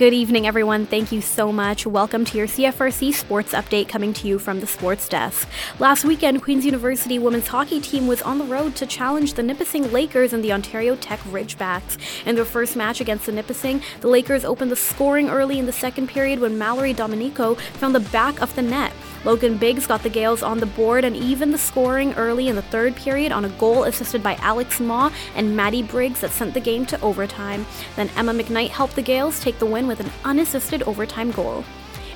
Good 0.00 0.14
evening, 0.14 0.46
everyone. 0.46 0.86
Thank 0.86 1.12
you 1.12 1.20
so 1.20 1.52
much. 1.52 1.86
Welcome 1.86 2.24
to 2.24 2.38
your 2.38 2.46
CFRC 2.46 3.12
sports 3.12 3.52
update 3.52 3.86
coming 3.90 4.14
to 4.14 4.26
you 4.26 4.38
from 4.38 4.60
the 4.60 4.66
sports 4.66 5.06
desk. 5.06 5.46
Last 5.78 6.06
weekend, 6.06 6.40
Queen's 6.40 6.64
University 6.64 7.18
women's 7.18 7.48
hockey 7.48 7.82
team 7.82 8.06
was 8.06 8.22
on 8.22 8.38
the 8.38 8.46
road 8.46 8.74
to 8.76 8.86
challenge 8.86 9.34
the 9.34 9.42
Nipissing 9.42 9.92
Lakers 9.92 10.32
and 10.32 10.42
the 10.42 10.54
Ontario 10.54 10.96
Tech 10.96 11.20
Ridgebacks. 11.24 11.98
In 12.24 12.34
their 12.34 12.46
first 12.46 12.76
match 12.76 13.02
against 13.02 13.26
the 13.26 13.32
Nipissing, 13.32 13.82
the 14.00 14.08
Lakers 14.08 14.42
opened 14.42 14.70
the 14.70 14.76
scoring 14.76 15.28
early 15.28 15.58
in 15.58 15.66
the 15.66 15.70
second 15.70 16.08
period 16.08 16.40
when 16.40 16.56
Mallory 16.56 16.94
Dominico 16.94 17.56
found 17.56 17.94
the 17.94 18.00
back 18.00 18.40
of 18.40 18.56
the 18.56 18.62
net. 18.62 18.94
Logan 19.22 19.58
Biggs 19.58 19.86
got 19.86 20.02
the 20.02 20.08
Gales 20.08 20.42
on 20.42 20.60
the 20.60 20.66
board 20.66 21.04
and 21.04 21.14
even 21.14 21.52
the 21.52 21.58
scoring 21.58 22.14
early 22.14 22.48
in 22.48 22.56
the 22.56 22.62
third 22.62 22.96
period 22.96 23.32
on 23.32 23.44
a 23.44 23.50
goal 23.50 23.84
assisted 23.84 24.22
by 24.22 24.36
Alex 24.36 24.80
Maw 24.80 25.12
and 25.34 25.54
Maddie 25.54 25.82
Briggs 25.82 26.22
that 26.22 26.30
sent 26.30 26.54
the 26.54 26.60
game 26.60 26.86
to 26.86 26.98
overtime. 27.02 27.66
Then 27.96 28.08
Emma 28.16 28.32
McKnight 28.32 28.70
helped 28.70 28.96
the 28.96 29.02
Gales 29.02 29.38
take 29.38 29.58
the 29.58 29.66
win 29.66 29.89
with 29.90 29.98
an 29.98 30.12
unassisted 30.24 30.84
overtime 30.84 31.32
goal. 31.32 31.64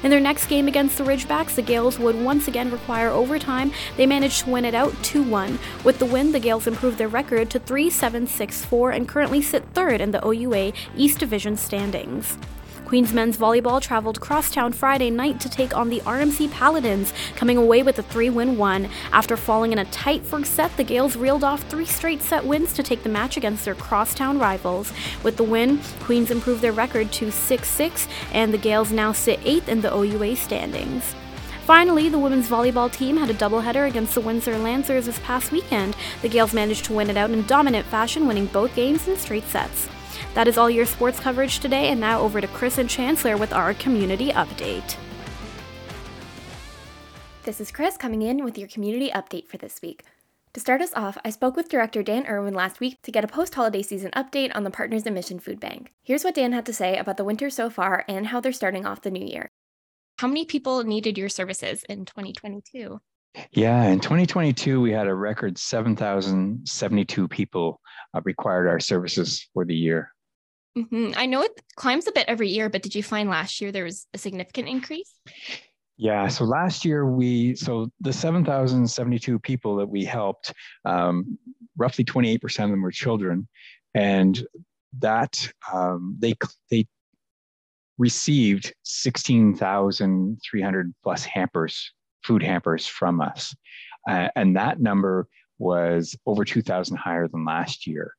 In 0.04 0.10
their 0.10 0.20
next 0.20 0.46
game 0.46 0.68
against 0.68 0.96
the 0.96 1.02
Ridgebacks, 1.02 1.56
the 1.56 1.62
Gales 1.62 1.98
would 1.98 2.14
once 2.14 2.46
again 2.46 2.70
require 2.70 3.08
overtime. 3.08 3.72
They 3.96 4.06
managed 4.06 4.44
to 4.44 4.50
win 4.50 4.64
it 4.64 4.74
out 4.74 4.94
2 5.02 5.22
1. 5.24 5.58
With 5.82 5.98
the 5.98 6.06
win, 6.06 6.30
the 6.30 6.38
Gales 6.38 6.68
improved 6.68 6.98
their 6.98 7.08
record 7.08 7.50
to 7.50 7.58
3 7.58 7.90
7 7.90 8.26
6 8.28 8.64
4 8.64 8.90
and 8.92 9.08
currently 9.08 9.42
sit 9.42 9.64
third 9.74 10.00
in 10.00 10.12
the 10.12 10.24
OUA 10.24 10.72
East 10.94 11.18
Division 11.18 11.56
standings. 11.56 12.38
Queens 12.94 13.12
men's 13.12 13.36
volleyball 13.36 13.80
traveled 13.80 14.20
crosstown 14.20 14.72
Friday 14.72 15.10
night 15.10 15.40
to 15.40 15.48
take 15.48 15.76
on 15.76 15.88
the 15.88 15.98
RMC 16.02 16.48
Paladins, 16.52 17.12
coming 17.34 17.56
away 17.56 17.82
with 17.82 17.98
a 17.98 18.04
3 18.04 18.30
win 18.30 18.56
1. 18.56 18.88
After 19.10 19.36
falling 19.36 19.72
in 19.72 19.80
a 19.80 19.84
tight 19.86 20.24
first 20.24 20.54
set, 20.54 20.76
the 20.76 20.84
Gales 20.84 21.16
reeled 21.16 21.42
off 21.42 21.68
three 21.68 21.86
straight 21.86 22.22
set 22.22 22.46
wins 22.46 22.72
to 22.74 22.84
take 22.84 23.02
the 23.02 23.08
match 23.08 23.36
against 23.36 23.64
their 23.64 23.74
crosstown 23.74 24.38
rivals. 24.38 24.92
With 25.24 25.36
the 25.36 25.42
win, 25.42 25.80
Queens 26.02 26.30
improved 26.30 26.62
their 26.62 26.70
record 26.70 27.10
to 27.14 27.32
6 27.32 27.68
6, 27.68 28.06
and 28.32 28.54
the 28.54 28.58
Gales 28.58 28.92
now 28.92 29.10
sit 29.10 29.40
8th 29.40 29.66
in 29.66 29.80
the 29.80 29.92
OUA 29.92 30.36
standings. 30.36 31.16
Finally, 31.64 32.10
the 32.10 32.18
women's 32.20 32.48
volleyball 32.48 32.92
team 32.92 33.16
had 33.16 33.28
a 33.28 33.34
doubleheader 33.34 33.88
against 33.88 34.14
the 34.14 34.20
Windsor 34.20 34.56
Lancers 34.56 35.06
this 35.06 35.18
past 35.18 35.50
weekend. 35.50 35.96
The 36.22 36.28
Gales 36.28 36.54
managed 36.54 36.84
to 36.84 36.92
win 36.92 37.10
it 37.10 37.16
out 37.16 37.32
in 37.32 37.44
dominant 37.46 37.86
fashion, 37.86 38.28
winning 38.28 38.46
both 38.46 38.72
games 38.76 39.08
in 39.08 39.16
straight 39.16 39.48
sets. 39.48 39.88
That 40.34 40.48
is 40.48 40.58
all 40.58 40.68
your 40.68 40.84
sports 40.84 41.20
coverage 41.20 41.60
today, 41.60 41.90
and 41.90 42.00
now 42.00 42.20
over 42.20 42.40
to 42.40 42.48
Chris 42.48 42.78
and 42.78 42.90
Chancellor 42.90 43.36
with 43.36 43.52
our 43.52 43.72
community 43.74 44.30
update. 44.32 44.96
This 47.44 47.60
is 47.60 47.70
Chris 47.70 47.96
coming 47.96 48.22
in 48.22 48.42
with 48.42 48.58
your 48.58 48.66
community 48.66 49.10
update 49.10 49.46
for 49.46 49.58
this 49.58 49.80
week. 49.80 50.02
To 50.54 50.60
start 50.60 50.80
us 50.80 50.92
off, 50.94 51.16
I 51.24 51.30
spoke 51.30 51.54
with 51.54 51.68
Director 51.68 52.02
Dan 52.02 52.26
Irwin 52.26 52.54
last 52.54 52.80
week 52.80 53.00
to 53.02 53.12
get 53.12 53.22
a 53.22 53.28
post 53.28 53.54
holiday 53.54 53.82
season 53.82 54.10
update 54.16 54.50
on 54.56 54.64
the 54.64 54.70
Partners 54.70 55.04
in 55.04 55.14
Mission 55.14 55.38
Food 55.38 55.60
Bank. 55.60 55.92
Here's 56.02 56.24
what 56.24 56.34
Dan 56.34 56.52
had 56.52 56.66
to 56.66 56.72
say 56.72 56.96
about 56.96 57.16
the 57.16 57.24
winter 57.24 57.48
so 57.48 57.70
far 57.70 58.04
and 58.08 58.26
how 58.26 58.40
they're 58.40 58.52
starting 58.52 58.86
off 58.86 59.02
the 59.02 59.12
new 59.12 59.24
year. 59.24 59.52
How 60.18 60.26
many 60.26 60.44
people 60.44 60.82
needed 60.82 61.16
your 61.16 61.28
services 61.28 61.84
in 61.88 62.06
2022? 62.06 63.00
Yeah, 63.52 63.84
in 63.84 64.00
2022, 64.00 64.80
we 64.80 64.92
had 64.92 65.06
a 65.06 65.14
record 65.14 65.58
7,072 65.58 67.28
people 67.28 67.80
uh, 68.14 68.20
required 68.24 68.68
our 68.68 68.80
services 68.80 69.48
for 69.52 69.64
the 69.64 69.74
year. 69.74 70.13
Mm-hmm. 70.76 71.12
I 71.16 71.26
know 71.26 71.42
it 71.42 71.52
climbs 71.76 72.08
a 72.08 72.12
bit 72.12 72.26
every 72.28 72.48
year, 72.48 72.68
but 72.68 72.82
did 72.82 72.94
you 72.94 73.02
find 73.02 73.28
last 73.28 73.60
year 73.60 73.70
there 73.70 73.84
was 73.84 74.06
a 74.12 74.18
significant 74.18 74.68
increase? 74.68 75.12
Yeah, 75.96 76.26
so 76.26 76.44
last 76.44 76.84
year 76.84 77.06
we, 77.06 77.54
so 77.54 77.88
the 78.00 78.12
7,072 78.12 79.38
people 79.38 79.76
that 79.76 79.86
we 79.86 80.04
helped, 80.04 80.52
um, 80.84 81.38
roughly 81.76 82.04
28% 82.04 82.64
of 82.64 82.70
them 82.70 82.82
were 82.82 82.90
children. 82.90 83.46
And 83.94 84.44
that 84.98 85.48
um, 85.72 86.16
they, 86.18 86.34
they 86.70 86.88
received 87.98 88.74
16,300 88.82 90.94
plus 91.02 91.24
hampers, 91.24 91.92
food 92.24 92.42
hampers 92.42 92.88
from 92.88 93.20
us. 93.20 93.54
Uh, 94.08 94.28
and 94.34 94.56
that 94.56 94.80
number 94.80 95.28
was 95.58 96.16
over 96.26 96.44
2,000 96.44 96.96
higher 96.96 97.28
than 97.28 97.44
last 97.44 97.86
year. 97.86 98.14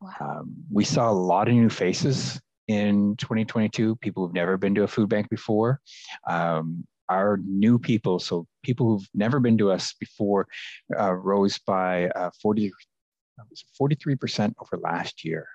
Wow. 0.00 0.10
Um, 0.20 0.54
we 0.70 0.84
saw 0.84 1.10
a 1.10 1.12
lot 1.12 1.48
of 1.48 1.54
new 1.54 1.68
faces 1.68 2.40
in 2.68 3.16
2022, 3.16 3.96
people 3.96 4.24
who've 4.24 4.34
never 4.34 4.56
been 4.56 4.74
to 4.74 4.82
a 4.84 4.88
food 4.88 5.08
bank 5.08 5.28
before. 5.28 5.80
Um, 6.28 6.86
our 7.08 7.40
new 7.42 7.78
people, 7.78 8.18
so 8.18 8.46
people 8.62 8.86
who've 8.86 9.08
never 9.14 9.40
been 9.40 9.56
to 9.58 9.70
us 9.70 9.94
before, 9.98 10.46
uh, 10.98 11.12
rose 11.14 11.58
by 11.58 12.08
uh, 12.08 12.30
40, 12.42 12.70
43% 13.80 14.54
over 14.60 14.76
last 14.82 15.24
year. 15.24 15.46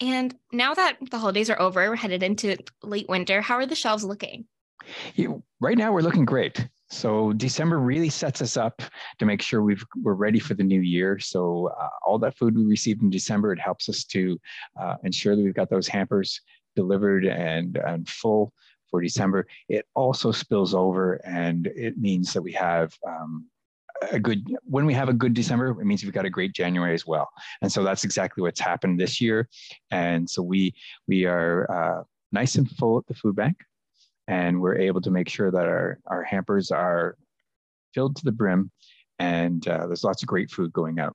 And 0.00 0.34
now 0.50 0.74
that 0.74 0.96
the 1.10 1.18
holidays 1.18 1.50
are 1.50 1.60
over, 1.60 1.88
we're 1.88 1.96
headed 1.96 2.22
into 2.22 2.56
late 2.82 3.08
winter, 3.08 3.40
how 3.40 3.56
are 3.56 3.66
the 3.66 3.74
shelves 3.74 4.02
looking? 4.02 4.46
right 5.60 5.78
now, 5.78 5.92
we're 5.92 6.00
looking 6.00 6.24
great. 6.24 6.68
So 6.92 7.32
December 7.32 7.78
really 7.78 8.10
sets 8.10 8.42
us 8.42 8.58
up 8.58 8.82
to 9.18 9.24
make 9.24 9.40
sure 9.40 9.62
we've, 9.62 9.84
we're 10.02 10.12
ready 10.12 10.38
for 10.38 10.52
the 10.52 10.62
new 10.62 10.82
year. 10.82 11.18
So 11.18 11.70
uh, 11.80 11.88
all 12.06 12.18
that 12.18 12.36
food 12.36 12.54
we 12.54 12.64
received 12.64 13.02
in 13.02 13.08
December, 13.08 13.50
it 13.50 13.58
helps 13.58 13.88
us 13.88 14.04
to 14.04 14.38
uh, 14.78 14.96
ensure 15.02 15.34
that 15.34 15.42
we've 15.42 15.54
got 15.54 15.70
those 15.70 15.88
hampers 15.88 16.38
delivered 16.76 17.24
and, 17.24 17.78
and 17.78 18.06
full 18.06 18.52
for 18.90 19.00
December. 19.00 19.46
It 19.70 19.86
also 19.94 20.32
spills 20.32 20.74
over 20.74 21.14
and 21.24 21.66
it 21.68 21.96
means 21.96 22.34
that 22.34 22.42
we 22.42 22.52
have 22.52 22.92
um, 23.08 23.46
a 24.10 24.20
good 24.20 24.46
when 24.64 24.84
we 24.84 24.92
have 24.92 25.08
a 25.08 25.12
good 25.12 25.32
december 25.32 25.68
it 25.80 25.84
means 25.84 26.02
we've 26.02 26.12
got 26.12 26.24
a 26.24 26.30
great 26.30 26.52
january 26.52 26.92
as 26.92 27.06
well 27.06 27.28
and 27.60 27.70
so 27.70 27.84
that's 27.84 28.02
exactly 28.02 28.42
what's 28.42 28.58
happened 28.58 28.98
this 28.98 29.20
year 29.20 29.48
and 29.92 30.28
so 30.28 30.42
we 30.42 30.74
we 31.06 31.24
are 31.24 31.70
uh, 31.70 32.02
nice 32.32 32.56
and 32.56 32.68
full 32.70 32.98
at 32.98 33.06
the 33.06 33.14
food 33.14 33.36
bank 33.36 33.56
and 34.28 34.60
we're 34.60 34.76
able 34.76 35.00
to 35.00 35.10
make 35.10 35.28
sure 35.28 35.50
that 35.50 35.64
our, 35.64 35.98
our 36.06 36.22
hampers 36.22 36.70
are 36.70 37.16
filled 37.94 38.16
to 38.16 38.24
the 38.24 38.32
brim 38.32 38.70
and 39.18 39.66
uh, 39.68 39.86
there's 39.86 40.04
lots 40.04 40.22
of 40.22 40.28
great 40.28 40.50
food 40.50 40.72
going 40.72 40.98
out. 40.98 41.14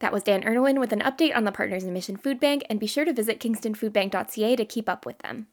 That 0.00 0.12
was 0.12 0.22
Dan 0.22 0.46
Irwin 0.46 0.80
with 0.80 0.92
an 0.92 1.00
update 1.00 1.36
on 1.36 1.44
the 1.44 1.52
Partners 1.52 1.84
in 1.84 1.92
Mission 1.92 2.16
Food 2.16 2.40
Bank, 2.40 2.64
and 2.70 2.80
be 2.80 2.86
sure 2.86 3.04
to 3.04 3.12
visit 3.12 3.38
kingstonfoodbank.ca 3.38 4.56
to 4.56 4.64
keep 4.64 4.88
up 4.88 5.04
with 5.04 5.18
them. 5.18 5.48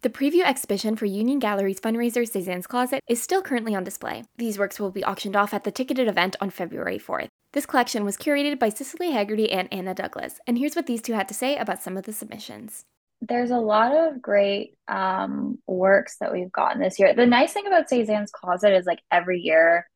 The 0.00 0.10
preview 0.10 0.44
exhibition 0.44 0.96
for 0.96 1.04
Union 1.04 1.38
Gallery's 1.38 1.80
fundraiser 1.80 2.26
Cezanne's 2.26 2.66
Closet 2.66 3.02
is 3.08 3.22
still 3.22 3.42
currently 3.42 3.74
on 3.74 3.84
display. 3.84 4.24
These 4.38 4.58
works 4.58 4.78
will 4.80 4.90
be 4.90 5.04
auctioned 5.04 5.36
off 5.36 5.52
at 5.52 5.64
the 5.64 5.70
ticketed 5.70 6.08
event 6.08 6.36
on 6.40 6.50
February 6.50 6.98
4th. 6.98 7.28
This 7.52 7.66
collection 7.66 8.04
was 8.04 8.16
curated 8.16 8.58
by 8.58 8.68
Cicely 8.70 9.10
Haggerty 9.10 9.50
and 9.50 9.68
Anna 9.72 9.94
Douglas, 9.94 10.40
and 10.46 10.58
here's 10.58 10.76
what 10.76 10.86
these 10.86 11.02
two 11.02 11.14
had 11.14 11.28
to 11.28 11.34
say 11.34 11.56
about 11.56 11.82
some 11.82 11.96
of 11.96 12.04
the 12.04 12.12
submissions 12.12 12.84
there's 13.20 13.50
a 13.50 13.58
lot 13.58 13.94
of 13.94 14.20
great 14.20 14.76
um, 14.88 15.58
works 15.66 16.16
that 16.20 16.32
we've 16.32 16.52
gotten 16.52 16.80
this 16.80 16.98
year. 16.98 17.14
The 17.14 17.26
nice 17.26 17.52
thing 17.52 17.66
about 17.66 17.88
Cezanne's 17.88 18.30
Closet 18.30 18.72
is 18.72 18.86
like 18.86 19.00
every 19.10 19.40
year 19.40 19.86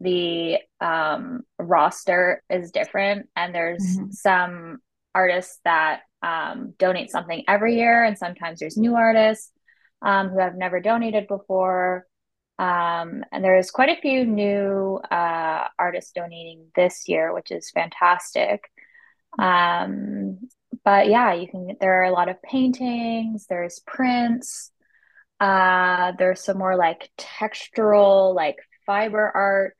the 0.00 0.58
um, 0.80 1.42
roster 1.58 2.42
is 2.48 2.70
different, 2.70 3.28
and 3.36 3.54
there's 3.54 3.82
mm-hmm. 3.82 4.10
some 4.10 4.78
artists 5.14 5.58
that 5.64 6.00
um, 6.22 6.74
donate 6.78 7.10
something 7.10 7.44
every 7.46 7.76
year, 7.76 8.04
and 8.04 8.16
sometimes 8.16 8.60
there's 8.60 8.76
new 8.76 8.96
artists 8.96 9.52
um, 10.02 10.30
who 10.30 10.38
have 10.38 10.56
never 10.56 10.80
donated 10.80 11.28
before. 11.28 12.06
Um, 12.58 13.24
and 13.32 13.42
there's 13.42 13.70
quite 13.70 13.88
a 13.88 14.00
few 14.00 14.26
new 14.26 15.00
uh, 15.10 15.64
artists 15.78 16.12
donating 16.12 16.66
this 16.74 17.08
year, 17.08 17.32
which 17.32 17.50
is 17.50 17.70
fantastic. 17.70 18.70
Um, 19.38 20.38
but 20.84 21.08
yeah, 21.08 21.34
you 21.34 21.48
can. 21.48 21.76
There 21.80 22.02
are 22.02 22.04
a 22.04 22.12
lot 22.12 22.28
of 22.28 22.42
paintings. 22.42 23.46
There's 23.46 23.80
prints. 23.80 24.70
Uh, 25.38 26.12
there's 26.18 26.42
some 26.42 26.58
more 26.58 26.76
like 26.76 27.10
textural, 27.18 28.34
like 28.34 28.56
fiber 28.86 29.30
art. 29.34 29.76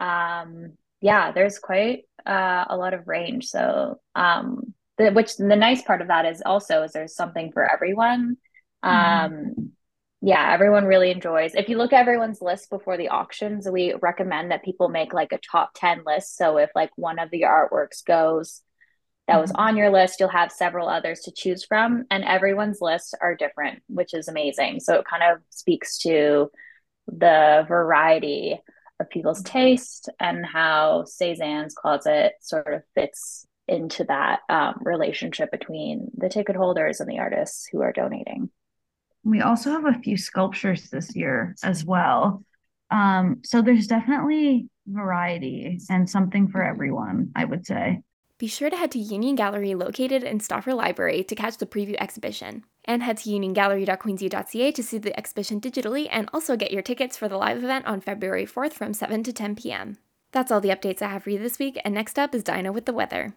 Um, 0.00 0.72
yeah, 1.00 1.32
there's 1.32 1.58
quite 1.58 2.04
uh, 2.26 2.64
a 2.68 2.76
lot 2.76 2.94
of 2.94 3.08
range. 3.08 3.46
So, 3.46 4.00
um, 4.14 4.74
the, 4.98 5.10
which 5.10 5.36
the 5.36 5.56
nice 5.56 5.82
part 5.82 6.00
of 6.00 6.08
that 6.08 6.26
is 6.26 6.42
also 6.44 6.82
is 6.82 6.92
there's 6.92 7.14
something 7.14 7.52
for 7.52 7.64
everyone. 7.70 8.36
Mm-hmm. 8.84 9.34
Um, 9.34 9.72
yeah, 10.22 10.52
everyone 10.52 10.84
really 10.84 11.10
enjoys. 11.10 11.54
If 11.54 11.68
you 11.68 11.78
look 11.78 11.92
at 11.92 12.00
everyone's 12.00 12.42
list 12.42 12.68
before 12.68 12.98
the 12.98 13.08
auctions, 13.08 13.66
we 13.70 13.94
recommend 14.02 14.50
that 14.50 14.64
people 14.64 14.90
make 14.90 15.14
like 15.14 15.32
a 15.32 15.38
top 15.38 15.70
10 15.74 16.02
list. 16.04 16.36
So 16.36 16.58
if 16.58 16.70
like 16.74 16.90
one 16.96 17.18
of 17.18 17.30
the 17.30 17.42
artworks 17.42 18.04
goes 18.04 18.60
that 19.30 19.40
was 19.40 19.52
mm-hmm. 19.52 19.62
on 19.62 19.76
your 19.76 19.90
list, 19.90 20.18
you'll 20.18 20.28
have 20.28 20.50
several 20.50 20.88
others 20.88 21.20
to 21.20 21.30
choose 21.30 21.64
from. 21.64 22.04
And 22.10 22.24
everyone's 22.24 22.80
lists 22.80 23.14
are 23.20 23.36
different, 23.36 23.80
which 23.86 24.12
is 24.12 24.26
amazing. 24.26 24.80
So 24.80 24.94
it 24.96 25.04
kind 25.08 25.22
of 25.22 25.40
speaks 25.50 25.98
to 25.98 26.50
the 27.06 27.64
variety 27.68 28.60
of 28.98 29.08
people's 29.08 29.42
taste 29.42 30.08
and 30.18 30.44
how 30.44 31.04
Cezanne's 31.06 31.74
closet 31.74 32.32
sort 32.40 32.74
of 32.74 32.82
fits 32.96 33.46
into 33.68 34.02
that 34.04 34.40
um, 34.48 34.80
relationship 34.80 35.52
between 35.52 36.10
the 36.16 36.28
ticket 36.28 36.56
holders 36.56 36.98
and 36.98 37.08
the 37.08 37.20
artists 37.20 37.68
who 37.70 37.82
are 37.82 37.92
donating. 37.92 38.50
We 39.22 39.42
also 39.42 39.70
have 39.70 39.86
a 39.86 40.00
few 40.00 40.16
sculptures 40.16 40.90
this 40.90 41.14
year 41.14 41.54
as 41.62 41.84
well. 41.84 42.42
Um, 42.90 43.42
so 43.44 43.62
there's 43.62 43.86
definitely 43.86 44.68
variety 44.88 45.78
and 45.88 46.10
something 46.10 46.48
for 46.48 46.64
everyone, 46.64 47.30
I 47.36 47.44
would 47.44 47.64
say. 47.64 48.00
Be 48.40 48.46
sure 48.46 48.70
to 48.70 48.76
head 48.76 48.90
to 48.92 48.98
Union 48.98 49.34
Gallery 49.36 49.74
located 49.74 50.22
in 50.22 50.40
Stauffer 50.40 50.72
Library 50.72 51.22
to 51.24 51.34
catch 51.34 51.58
the 51.58 51.66
preview 51.66 51.94
exhibition. 52.00 52.64
And 52.86 53.02
head 53.02 53.18
to 53.18 53.28
uniongallery.queensu.ca 53.28 54.72
to 54.72 54.82
see 54.82 54.96
the 54.96 55.14
exhibition 55.18 55.60
digitally 55.60 56.08
and 56.10 56.26
also 56.32 56.56
get 56.56 56.70
your 56.70 56.80
tickets 56.80 57.18
for 57.18 57.28
the 57.28 57.36
live 57.36 57.58
event 57.62 57.84
on 57.84 58.00
February 58.00 58.46
4th 58.46 58.72
from 58.72 58.94
7 58.94 59.22
to 59.24 59.32
10 59.34 59.56
p.m. 59.56 59.98
That's 60.32 60.50
all 60.50 60.62
the 60.62 60.70
updates 60.70 61.02
I 61.02 61.08
have 61.08 61.24
for 61.24 61.28
you 61.28 61.38
this 61.38 61.58
week, 61.58 61.78
and 61.84 61.92
next 61.92 62.18
up 62.18 62.34
is 62.34 62.42
Dinah 62.42 62.72
with 62.72 62.86
the 62.86 62.94
weather. 62.94 63.34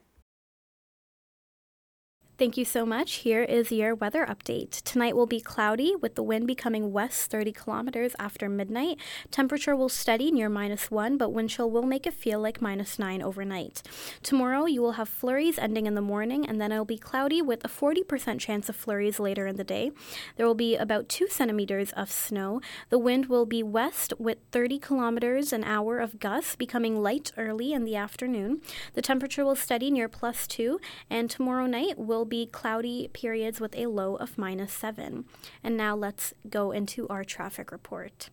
Thank 2.43 2.57
you 2.57 2.65
so 2.65 2.85
much. 2.85 3.13
Here 3.23 3.41
is 3.41 3.71
your 3.71 3.95
weather 3.95 4.25
update. 4.25 4.83
Tonight 4.83 5.15
will 5.15 5.25
be 5.25 5.39
cloudy 5.39 5.95
with 5.95 6.15
the 6.15 6.23
wind 6.23 6.45
becoming 6.45 6.91
west 6.91 7.31
30 7.31 7.53
kilometers 7.53 8.17
after 8.19 8.49
midnight. 8.49 8.99
Temperature 9.31 9.77
will 9.77 9.87
steady 9.87 10.29
near 10.29 10.49
minus 10.49 10.91
1, 10.91 11.17
but 11.17 11.31
wind 11.31 11.51
chill 11.51 11.71
will 11.71 11.85
make 11.85 12.05
it 12.05 12.13
feel 12.13 12.41
like 12.41 12.61
minus 12.61 12.99
9 12.99 13.21
overnight. 13.21 13.81
Tomorrow 14.23 14.65
you 14.65 14.81
will 14.81 14.99
have 14.99 15.07
flurries 15.07 15.57
ending 15.57 15.85
in 15.85 15.95
the 15.95 16.01
morning, 16.01 16.45
and 16.45 16.59
then 16.59 16.73
it'll 16.73 16.83
be 16.83 16.97
cloudy 16.97 17.41
with 17.41 17.63
a 17.63 17.69
40% 17.69 18.41
chance 18.41 18.67
of 18.67 18.75
flurries 18.75 19.21
later 19.21 19.47
in 19.47 19.55
the 19.55 19.63
day. 19.63 19.91
There 20.35 20.45
will 20.45 20.53
be 20.53 20.75
about 20.75 21.07
2 21.07 21.29
centimeters 21.29 21.93
of 21.93 22.11
snow. 22.11 22.59
The 22.89 22.99
wind 22.99 23.27
will 23.27 23.45
be 23.45 23.63
west 23.63 24.11
with 24.19 24.39
30 24.51 24.79
kilometers 24.79 25.53
an 25.53 25.63
hour 25.63 25.97
of 25.97 26.19
gusts, 26.19 26.57
becoming 26.57 27.01
light 27.01 27.31
early 27.37 27.71
in 27.71 27.85
the 27.85 27.95
afternoon. 27.95 28.59
The 28.95 29.01
temperature 29.01 29.45
will 29.45 29.55
steady 29.55 29.89
near 29.89 30.09
plus 30.09 30.45
2, 30.45 30.81
and 31.09 31.29
tomorrow 31.29 31.67
night 31.67 31.97
will 31.97 32.23
will 32.23 32.29
be 32.33 32.47
cloudy 32.47 33.07
periods 33.13 33.59
with 33.59 33.75
a 33.77 33.85
low 33.85 34.15
of 34.15 34.39
minus 34.39 34.73
7. 34.73 35.23
And 35.63 35.77
now 35.77 35.95
let's 35.95 36.33
go 36.49 36.71
into 36.71 37.07
our 37.07 37.23
traffic 37.23 37.71
report. 37.71 38.31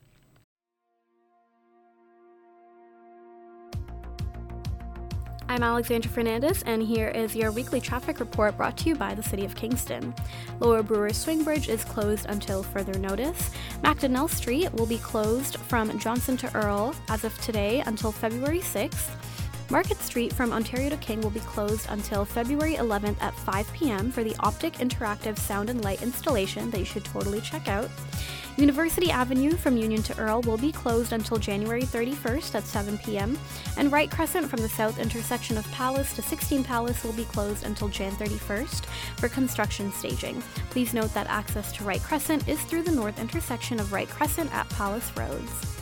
I'm 5.50 5.62
Alexandra 5.62 6.10
Fernandez, 6.10 6.62
and 6.62 6.82
here 6.82 7.08
is 7.08 7.36
your 7.36 7.52
weekly 7.52 7.78
traffic 7.78 8.20
report 8.20 8.56
brought 8.56 8.78
to 8.78 8.88
you 8.88 8.94
by 8.94 9.14
the 9.14 9.22
City 9.22 9.44
of 9.44 9.54
Kingston. 9.54 10.14
Lower 10.60 10.82
Brewer 10.82 11.12
Swing 11.12 11.44
Bridge 11.44 11.68
is 11.68 11.84
closed 11.84 12.24
until 12.30 12.62
further 12.62 12.98
notice. 12.98 13.50
Macdonnell 13.82 14.30
Street 14.30 14.72
will 14.72 14.86
be 14.86 14.96
closed 14.96 15.58
from 15.58 15.98
Johnson 15.98 16.38
to 16.38 16.56
Earl 16.56 16.94
as 17.10 17.24
of 17.24 17.38
today 17.42 17.82
until 17.84 18.12
February 18.12 18.60
6th. 18.60 19.10
Market 19.70 19.98
Street 19.98 20.32
from 20.32 20.52
Ontario 20.52 20.90
to 20.90 20.96
King 20.96 21.20
will 21.20 21.30
be 21.30 21.38
closed 21.40 21.86
until 21.90 22.24
February 22.24 22.74
11th 22.74 23.22
at 23.22 23.32
5 23.34 23.72
p.m. 23.72 24.10
for 24.10 24.24
the 24.24 24.34
Optic 24.40 24.72
Interactive 24.74 25.38
Sound 25.38 25.70
and 25.70 25.84
Light 25.84 26.02
installation 26.02 26.72
that 26.72 26.80
you 26.80 26.84
should 26.84 27.04
totally 27.04 27.40
check 27.40 27.68
out. 27.68 27.88
University 28.56 29.12
Avenue 29.12 29.52
from 29.52 29.76
Union 29.76 30.02
to 30.02 30.18
Earl 30.18 30.42
will 30.42 30.58
be 30.58 30.72
closed 30.72 31.12
until 31.12 31.36
January 31.36 31.82
31st 31.82 32.56
at 32.56 32.64
7 32.64 32.98
p.m., 32.98 33.38
and 33.76 33.92
Wright 33.92 34.10
Crescent 34.10 34.50
from 34.50 34.60
the 34.60 34.68
south 34.68 34.98
intersection 34.98 35.56
of 35.56 35.70
Palace 35.70 36.14
to 36.14 36.22
16 36.22 36.64
Palace 36.64 37.04
will 37.04 37.12
be 37.12 37.24
closed 37.26 37.64
until 37.64 37.88
Jan 37.88 38.12
31st 38.12 38.86
for 39.18 39.28
construction 39.28 39.92
staging. 39.92 40.42
Please 40.70 40.92
note 40.92 41.14
that 41.14 41.28
access 41.28 41.70
to 41.72 41.84
Wright 41.84 42.02
Crescent 42.02 42.48
is 42.48 42.60
through 42.62 42.82
the 42.82 42.90
north 42.90 43.20
intersection 43.20 43.78
of 43.78 43.92
Wright 43.92 44.08
Crescent 44.08 44.52
at 44.52 44.68
Palace 44.70 45.16
Roads. 45.16 45.79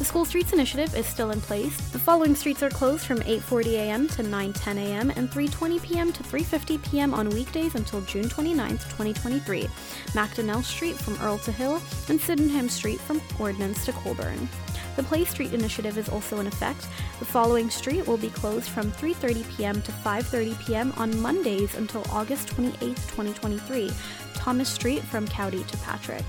The 0.00 0.06
School 0.06 0.24
Streets 0.24 0.54
Initiative 0.54 0.96
is 0.96 1.04
still 1.04 1.30
in 1.30 1.42
place. 1.42 1.76
The 1.90 1.98
following 1.98 2.34
streets 2.34 2.62
are 2.62 2.70
closed 2.70 3.04
from 3.04 3.18
8:40 3.18 3.66
a.m. 3.74 4.08
to 4.08 4.22
9:10 4.22 4.78
a.m. 4.78 5.10
and 5.10 5.30
3:20 5.30 5.82
p.m. 5.82 6.10
to 6.10 6.22
3:50 6.22 6.82
p.m. 6.90 7.12
on 7.12 7.28
weekdays 7.28 7.74
until 7.74 8.00
June 8.00 8.26
29, 8.26 8.70
2023. 8.70 9.68
Macdonnell 10.14 10.64
Street 10.64 10.96
from 10.96 11.20
Earl 11.20 11.36
to 11.40 11.52
Hill 11.52 11.82
and 12.08 12.18
Sydenham 12.18 12.70
Street 12.70 12.98
from 12.98 13.20
Ordnance 13.38 13.84
to 13.84 13.92
Colborne. 13.92 14.48
The 14.96 15.02
Play 15.02 15.26
Street 15.26 15.52
initiative 15.52 15.98
is 15.98 16.08
also 16.08 16.40
in 16.40 16.46
effect. 16.46 16.88
The 17.18 17.26
following 17.26 17.68
street 17.68 18.06
will 18.06 18.16
be 18.16 18.30
closed 18.30 18.70
from 18.70 18.90
3:30 18.92 19.54
p.m. 19.54 19.82
to 19.82 19.92
5:30 19.92 20.58
p.m. 20.64 20.94
on 20.96 21.20
Mondays 21.20 21.74
until 21.74 22.06
August 22.10 22.48
28, 22.48 22.96
2023. 22.96 23.90
Thomas 24.32 24.70
Street 24.70 25.02
from 25.02 25.28
Cowdy 25.28 25.62
to 25.64 25.76
Patrick. 25.76 26.24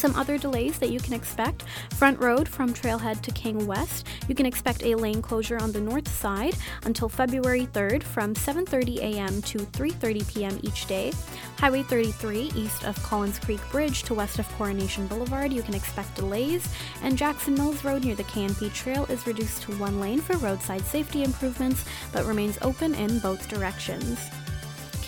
Some 0.00 0.16
other 0.16 0.38
delays 0.38 0.78
that 0.78 0.88
you 0.88 0.98
can 0.98 1.12
expect 1.12 1.64
Front 1.90 2.18
Road 2.20 2.48
from 2.48 2.72
Trailhead 2.72 3.20
to 3.20 3.30
King 3.32 3.66
West, 3.66 4.06
you 4.28 4.34
can 4.34 4.46
expect 4.46 4.82
a 4.82 4.94
lane 4.94 5.20
closure 5.20 5.58
on 5.58 5.72
the 5.72 5.80
north 5.82 6.08
side 6.08 6.56
until 6.84 7.10
February 7.10 7.66
3rd 7.66 8.02
from 8.02 8.32
7:30 8.32 8.96
a.m. 8.96 9.42
to 9.42 9.58
3:30 9.58 10.26
p.m. 10.32 10.58
each 10.62 10.86
day. 10.86 11.12
Highway 11.58 11.82
33 11.82 12.50
east 12.54 12.84
of 12.84 12.96
Collins 13.02 13.38
Creek 13.38 13.60
Bridge 13.70 14.02
to 14.04 14.14
west 14.14 14.38
of 14.38 14.48
Coronation 14.56 15.06
Boulevard, 15.06 15.52
you 15.52 15.62
can 15.62 15.74
expect 15.74 16.14
delays, 16.14 16.66
and 17.02 17.18
Jackson 17.18 17.52
Mills 17.52 17.84
Road 17.84 18.02
near 18.02 18.14
the 18.14 18.24
K&P 18.24 18.70
Trail 18.70 19.04
is 19.10 19.26
reduced 19.26 19.60
to 19.64 19.72
one 19.72 20.00
lane 20.00 20.22
for 20.22 20.38
roadside 20.38 20.86
safety 20.86 21.24
improvements 21.24 21.84
but 22.10 22.24
remains 22.24 22.56
open 22.62 22.94
in 22.94 23.18
both 23.18 23.50
directions. 23.50 24.30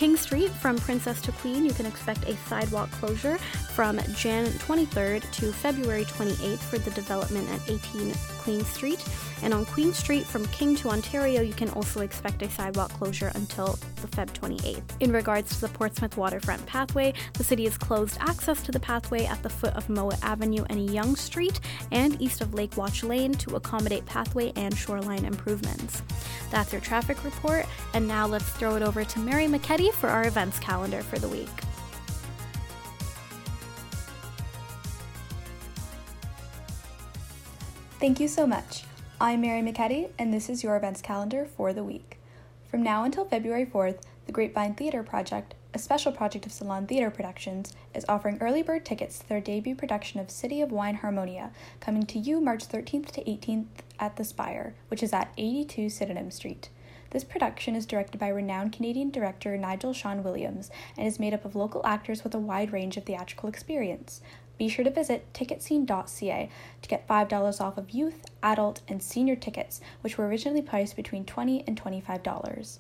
King 0.03 0.17
Street 0.17 0.51
from 0.51 0.79
Princess 0.79 1.21
to 1.21 1.31
Queen, 1.31 1.65
you 1.65 1.73
can 1.73 1.87
expect 1.87 2.25
a 2.25 2.37
sidewalk 2.49 2.91
closure 2.91 3.39
from 3.73 4.01
Jan 4.17 4.47
23rd 4.47 5.31
to 5.31 5.53
February 5.53 6.05
28th 6.07 6.59
for 6.59 6.79
the 6.79 6.91
development 6.91 7.49
at 7.51 7.71
18 7.71 8.13
Queen 8.39 8.65
Street. 8.65 9.05
And 9.43 9.55
on 9.55 9.65
Queen 9.65 9.93
Street 9.93 10.27
from 10.27 10.45
King 10.47 10.75
to 10.77 10.89
Ontario, 10.89 11.41
you 11.41 11.53
can 11.53 11.71
also 11.71 12.01
expect 12.01 12.43
a 12.43 12.51
sidewalk 12.51 12.91
closure 12.93 13.31
until 13.37 13.79
the 14.01 14.09
Feb 14.09 14.31
28th. 14.33 14.83
In 14.99 15.13
regards 15.13 15.55
to 15.55 15.61
the 15.61 15.69
Portsmouth 15.69 16.17
Waterfront 16.17 16.67
Pathway, 16.67 17.15
the 17.35 17.45
city 17.45 17.65
has 17.65 17.79
closed 17.79 18.19
access 18.21 18.61
to 18.63 18.73
the 18.73 18.81
pathway 18.81 19.25
at 19.27 19.41
the 19.45 19.49
foot 19.49 19.75
of 19.75 19.89
Mowat 19.89 20.19
Avenue 20.25 20.65
and 20.69 20.91
Yonge 20.91 21.19
Street 21.19 21.61
and 21.93 22.21
east 22.21 22.41
of 22.41 22.55
Lake 22.55 22.77
Watch 22.77 23.05
Lane 23.05 23.35
to 23.35 23.55
accommodate 23.55 24.05
pathway 24.07 24.53
and 24.57 24.77
shoreline 24.77 25.25
improvements. 25.25 26.03
That's 26.51 26.73
your 26.73 26.83
traffic 26.83 27.25
report, 27.25 27.67
and 27.95 28.07
now 28.07 28.27
let's 28.27 28.49
throw 28.51 28.77
it 28.77 28.83
over 28.83 29.05
to 29.05 29.19
Mary 29.21 29.47
McKetty 29.47 29.92
for 29.93 30.09
our 30.09 30.27
events 30.27 30.59
calendar 30.59 31.03
for 31.03 31.19
the 31.19 31.29
week. 31.29 31.49
Thank 38.01 38.19
you 38.19 38.27
so 38.27 38.47
much. 38.47 38.83
I'm 39.21 39.43
Mary 39.43 39.63
McKetty, 39.63 40.11
and 40.19 40.35
this 40.35 40.49
is 40.49 40.65
your 40.65 40.77
events 40.77 41.01
calendar 41.01 41.47
for 41.47 41.73
the 41.73 41.85
week. 41.85 42.19
From 42.69 42.83
now 42.83 43.05
until 43.05 43.25
February 43.25 43.65
4th, 43.65 44.01
the 44.27 44.33
Grapevine 44.33 44.75
Theatre 44.75 45.05
Project, 45.05 45.55
a 45.73 45.79
special 45.79 46.11
project 46.11 46.45
of 46.45 46.53
Salon 46.53 46.87
Theatre 46.87 47.11
Productions, 47.11 47.73
is 47.95 48.05
offering 48.09 48.39
early 48.41 48.63
bird 48.63 48.85
tickets 48.85 49.21
to 49.21 49.29
their 49.29 49.41
debut 49.41 49.77
production 49.77 50.19
of 50.19 50.31
City 50.31 50.61
of 50.61 50.73
Wine 50.73 50.97
Harmonia, 50.97 51.53
coming 51.81 52.05
to 52.07 52.19
you 52.19 52.41
March 52.41 52.67
13th 52.67 53.13
to 53.13 53.23
18th 53.23 53.67
at 54.01 54.17
the 54.17 54.25
Spire, 54.25 54.75
which 54.89 55.03
is 55.03 55.13
at 55.13 55.33
82 55.39 55.89
Sydenham 55.89 56.31
Street. 56.31 56.71
This 57.13 57.25
production 57.25 57.77
is 57.77 57.85
directed 57.85 58.19
by 58.19 58.29
renowned 58.29 58.73
Canadian 58.73 59.11
director 59.11 59.59
Nigel 59.59 59.93
Shawn 59.93 60.23
Williams 60.23 60.71
and 60.97 61.07
is 61.07 61.21
made 61.21 61.35
up 61.35 61.45
of 61.45 61.55
local 61.55 61.85
actors 61.85 62.25
with 62.25 62.35
a 62.35 62.39
wide 62.39 62.73
range 62.73 62.97
of 62.97 63.05
theatrical 63.05 63.51
experience. 63.51 64.23
Be 64.57 64.71
sure 64.71 64.83
to 64.83 64.91
visit 64.91 65.31
ticketscene.ca 65.35 66.49
to 66.81 66.89
get 66.89 67.07
$5 67.07 67.61
off 67.61 67.77
of 67.77 67.91
youth, 67.91 68.25
adult, 68.43 68.81
and 68.89 69.03
senior 69.03 69.37
tickets, 69.37 69.83
which 70.01 70.17
were 70.17 70.27
originally 70.27 70.63
priced 70.63 70.97
between 70.97 71.27
20 71.27 71.65
and 71.67 71.79
$25. 71.79 72.79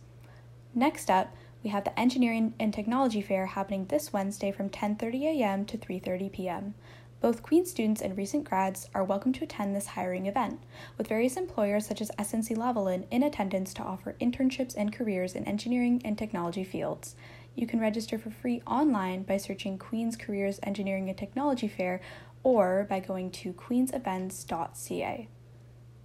Next 0.74 1.10
up, 1.10 1.34
we 1.62 1.68
have 1.68 1.84
the 1.84 2.00
Engineering 2.00 2.54
and 2.58 2.72
Technology 2.72 3.20
Fair 3.20 3.44
happening 3.44 3.84
this 3.84 4.14
Wednesday 4.14 4.50
from 4.50 4.70
10:30 4.70 5.24
a.m. 5.24 5.66
to 5.66 5.76
3:30 5.76 6.32
p.m. 6.32 6.74
Both 7.22 7.44
Queen 7.44 7.64
students 7.64 8.02
and 8.02 8.18
recent 8.18 8.42
grads 8.42 8.88
are 8.96 9.04
welcome 9.04 9.32
to 9.34 9.44
attend 9.44 9.76
this 9.76 9.86
hiring 9.86 10.26
event, 10.26 10.58
with 10.98 11.06
various 11.06 11.36
employers 11.36 11.86
such 11.86 12.00
as 12.00 12.10
SNC 12.18 12.56
Lavalin 12.56 13.04
in 13.12 13.22
attendance 13.22 13.72
to 13.74 13.82
offer 13.84 14.16
internships 14.20 14.74
and 14.76 14.92
careers 14.92 15.36
in 15.36 15.44
engineering 15.44 16.02
and 16.04 16.18
technology 16.18 16.64
fields. 16.64 17.14
You 17.54 17.68
can 17.68 17.78
register 17.78 18.18
for 18.18 18.30
free 18.30 18.60
online 18.66 19.22
by 19.22 19.36
searching 19.36 19.78
Queen's 19.78 20.16
Careers 20.16 20.58
Engineering 20.64 21.08
and 21.08 21.16
Technology 21.16 21.68
Fair 21.68 22.00
or 22.42 22.88
by 22.90 22.98
going 22.98 23.30
to 23.30 23.52
queensevents.ca. 23.52 25.28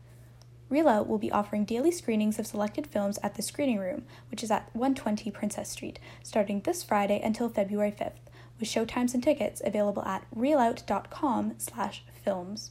Reel 0.68 0.88
Out 0.88 1.07
will 1.09 1.18
be 1.18 1.31
offering 1.33 1.64
daily 1.64 1.92
screenings 1.92 2.38
of 2.38 2.46
selected 2.46 2.87
films 2.87 3.18
at 3.22 3.35
the 3.35 3.42
Screening 3.42 3.79
Room, 3.79 4.05
which 4.31 4.44
is 4.44 4.51
at 4.51 4.68
120 4.75 5.31
Princess 5.33 5.70
Street, 5.70 5.99
starting 6.22 6.61
this 6.61 6.85
Friday 6.85 7.20
until 7.22 7.49
February 7.49 7.92
5th 7.92 8.26
with 8.59 8.69
showtimes 8.69 9.14
and 9.14 9.23
tickets 9.23 9.62
available 9.64 10.03
at 10.03 10.25
reelout.com 10.35 11.55
slash 11.59 12.05
films. 12.25 12.71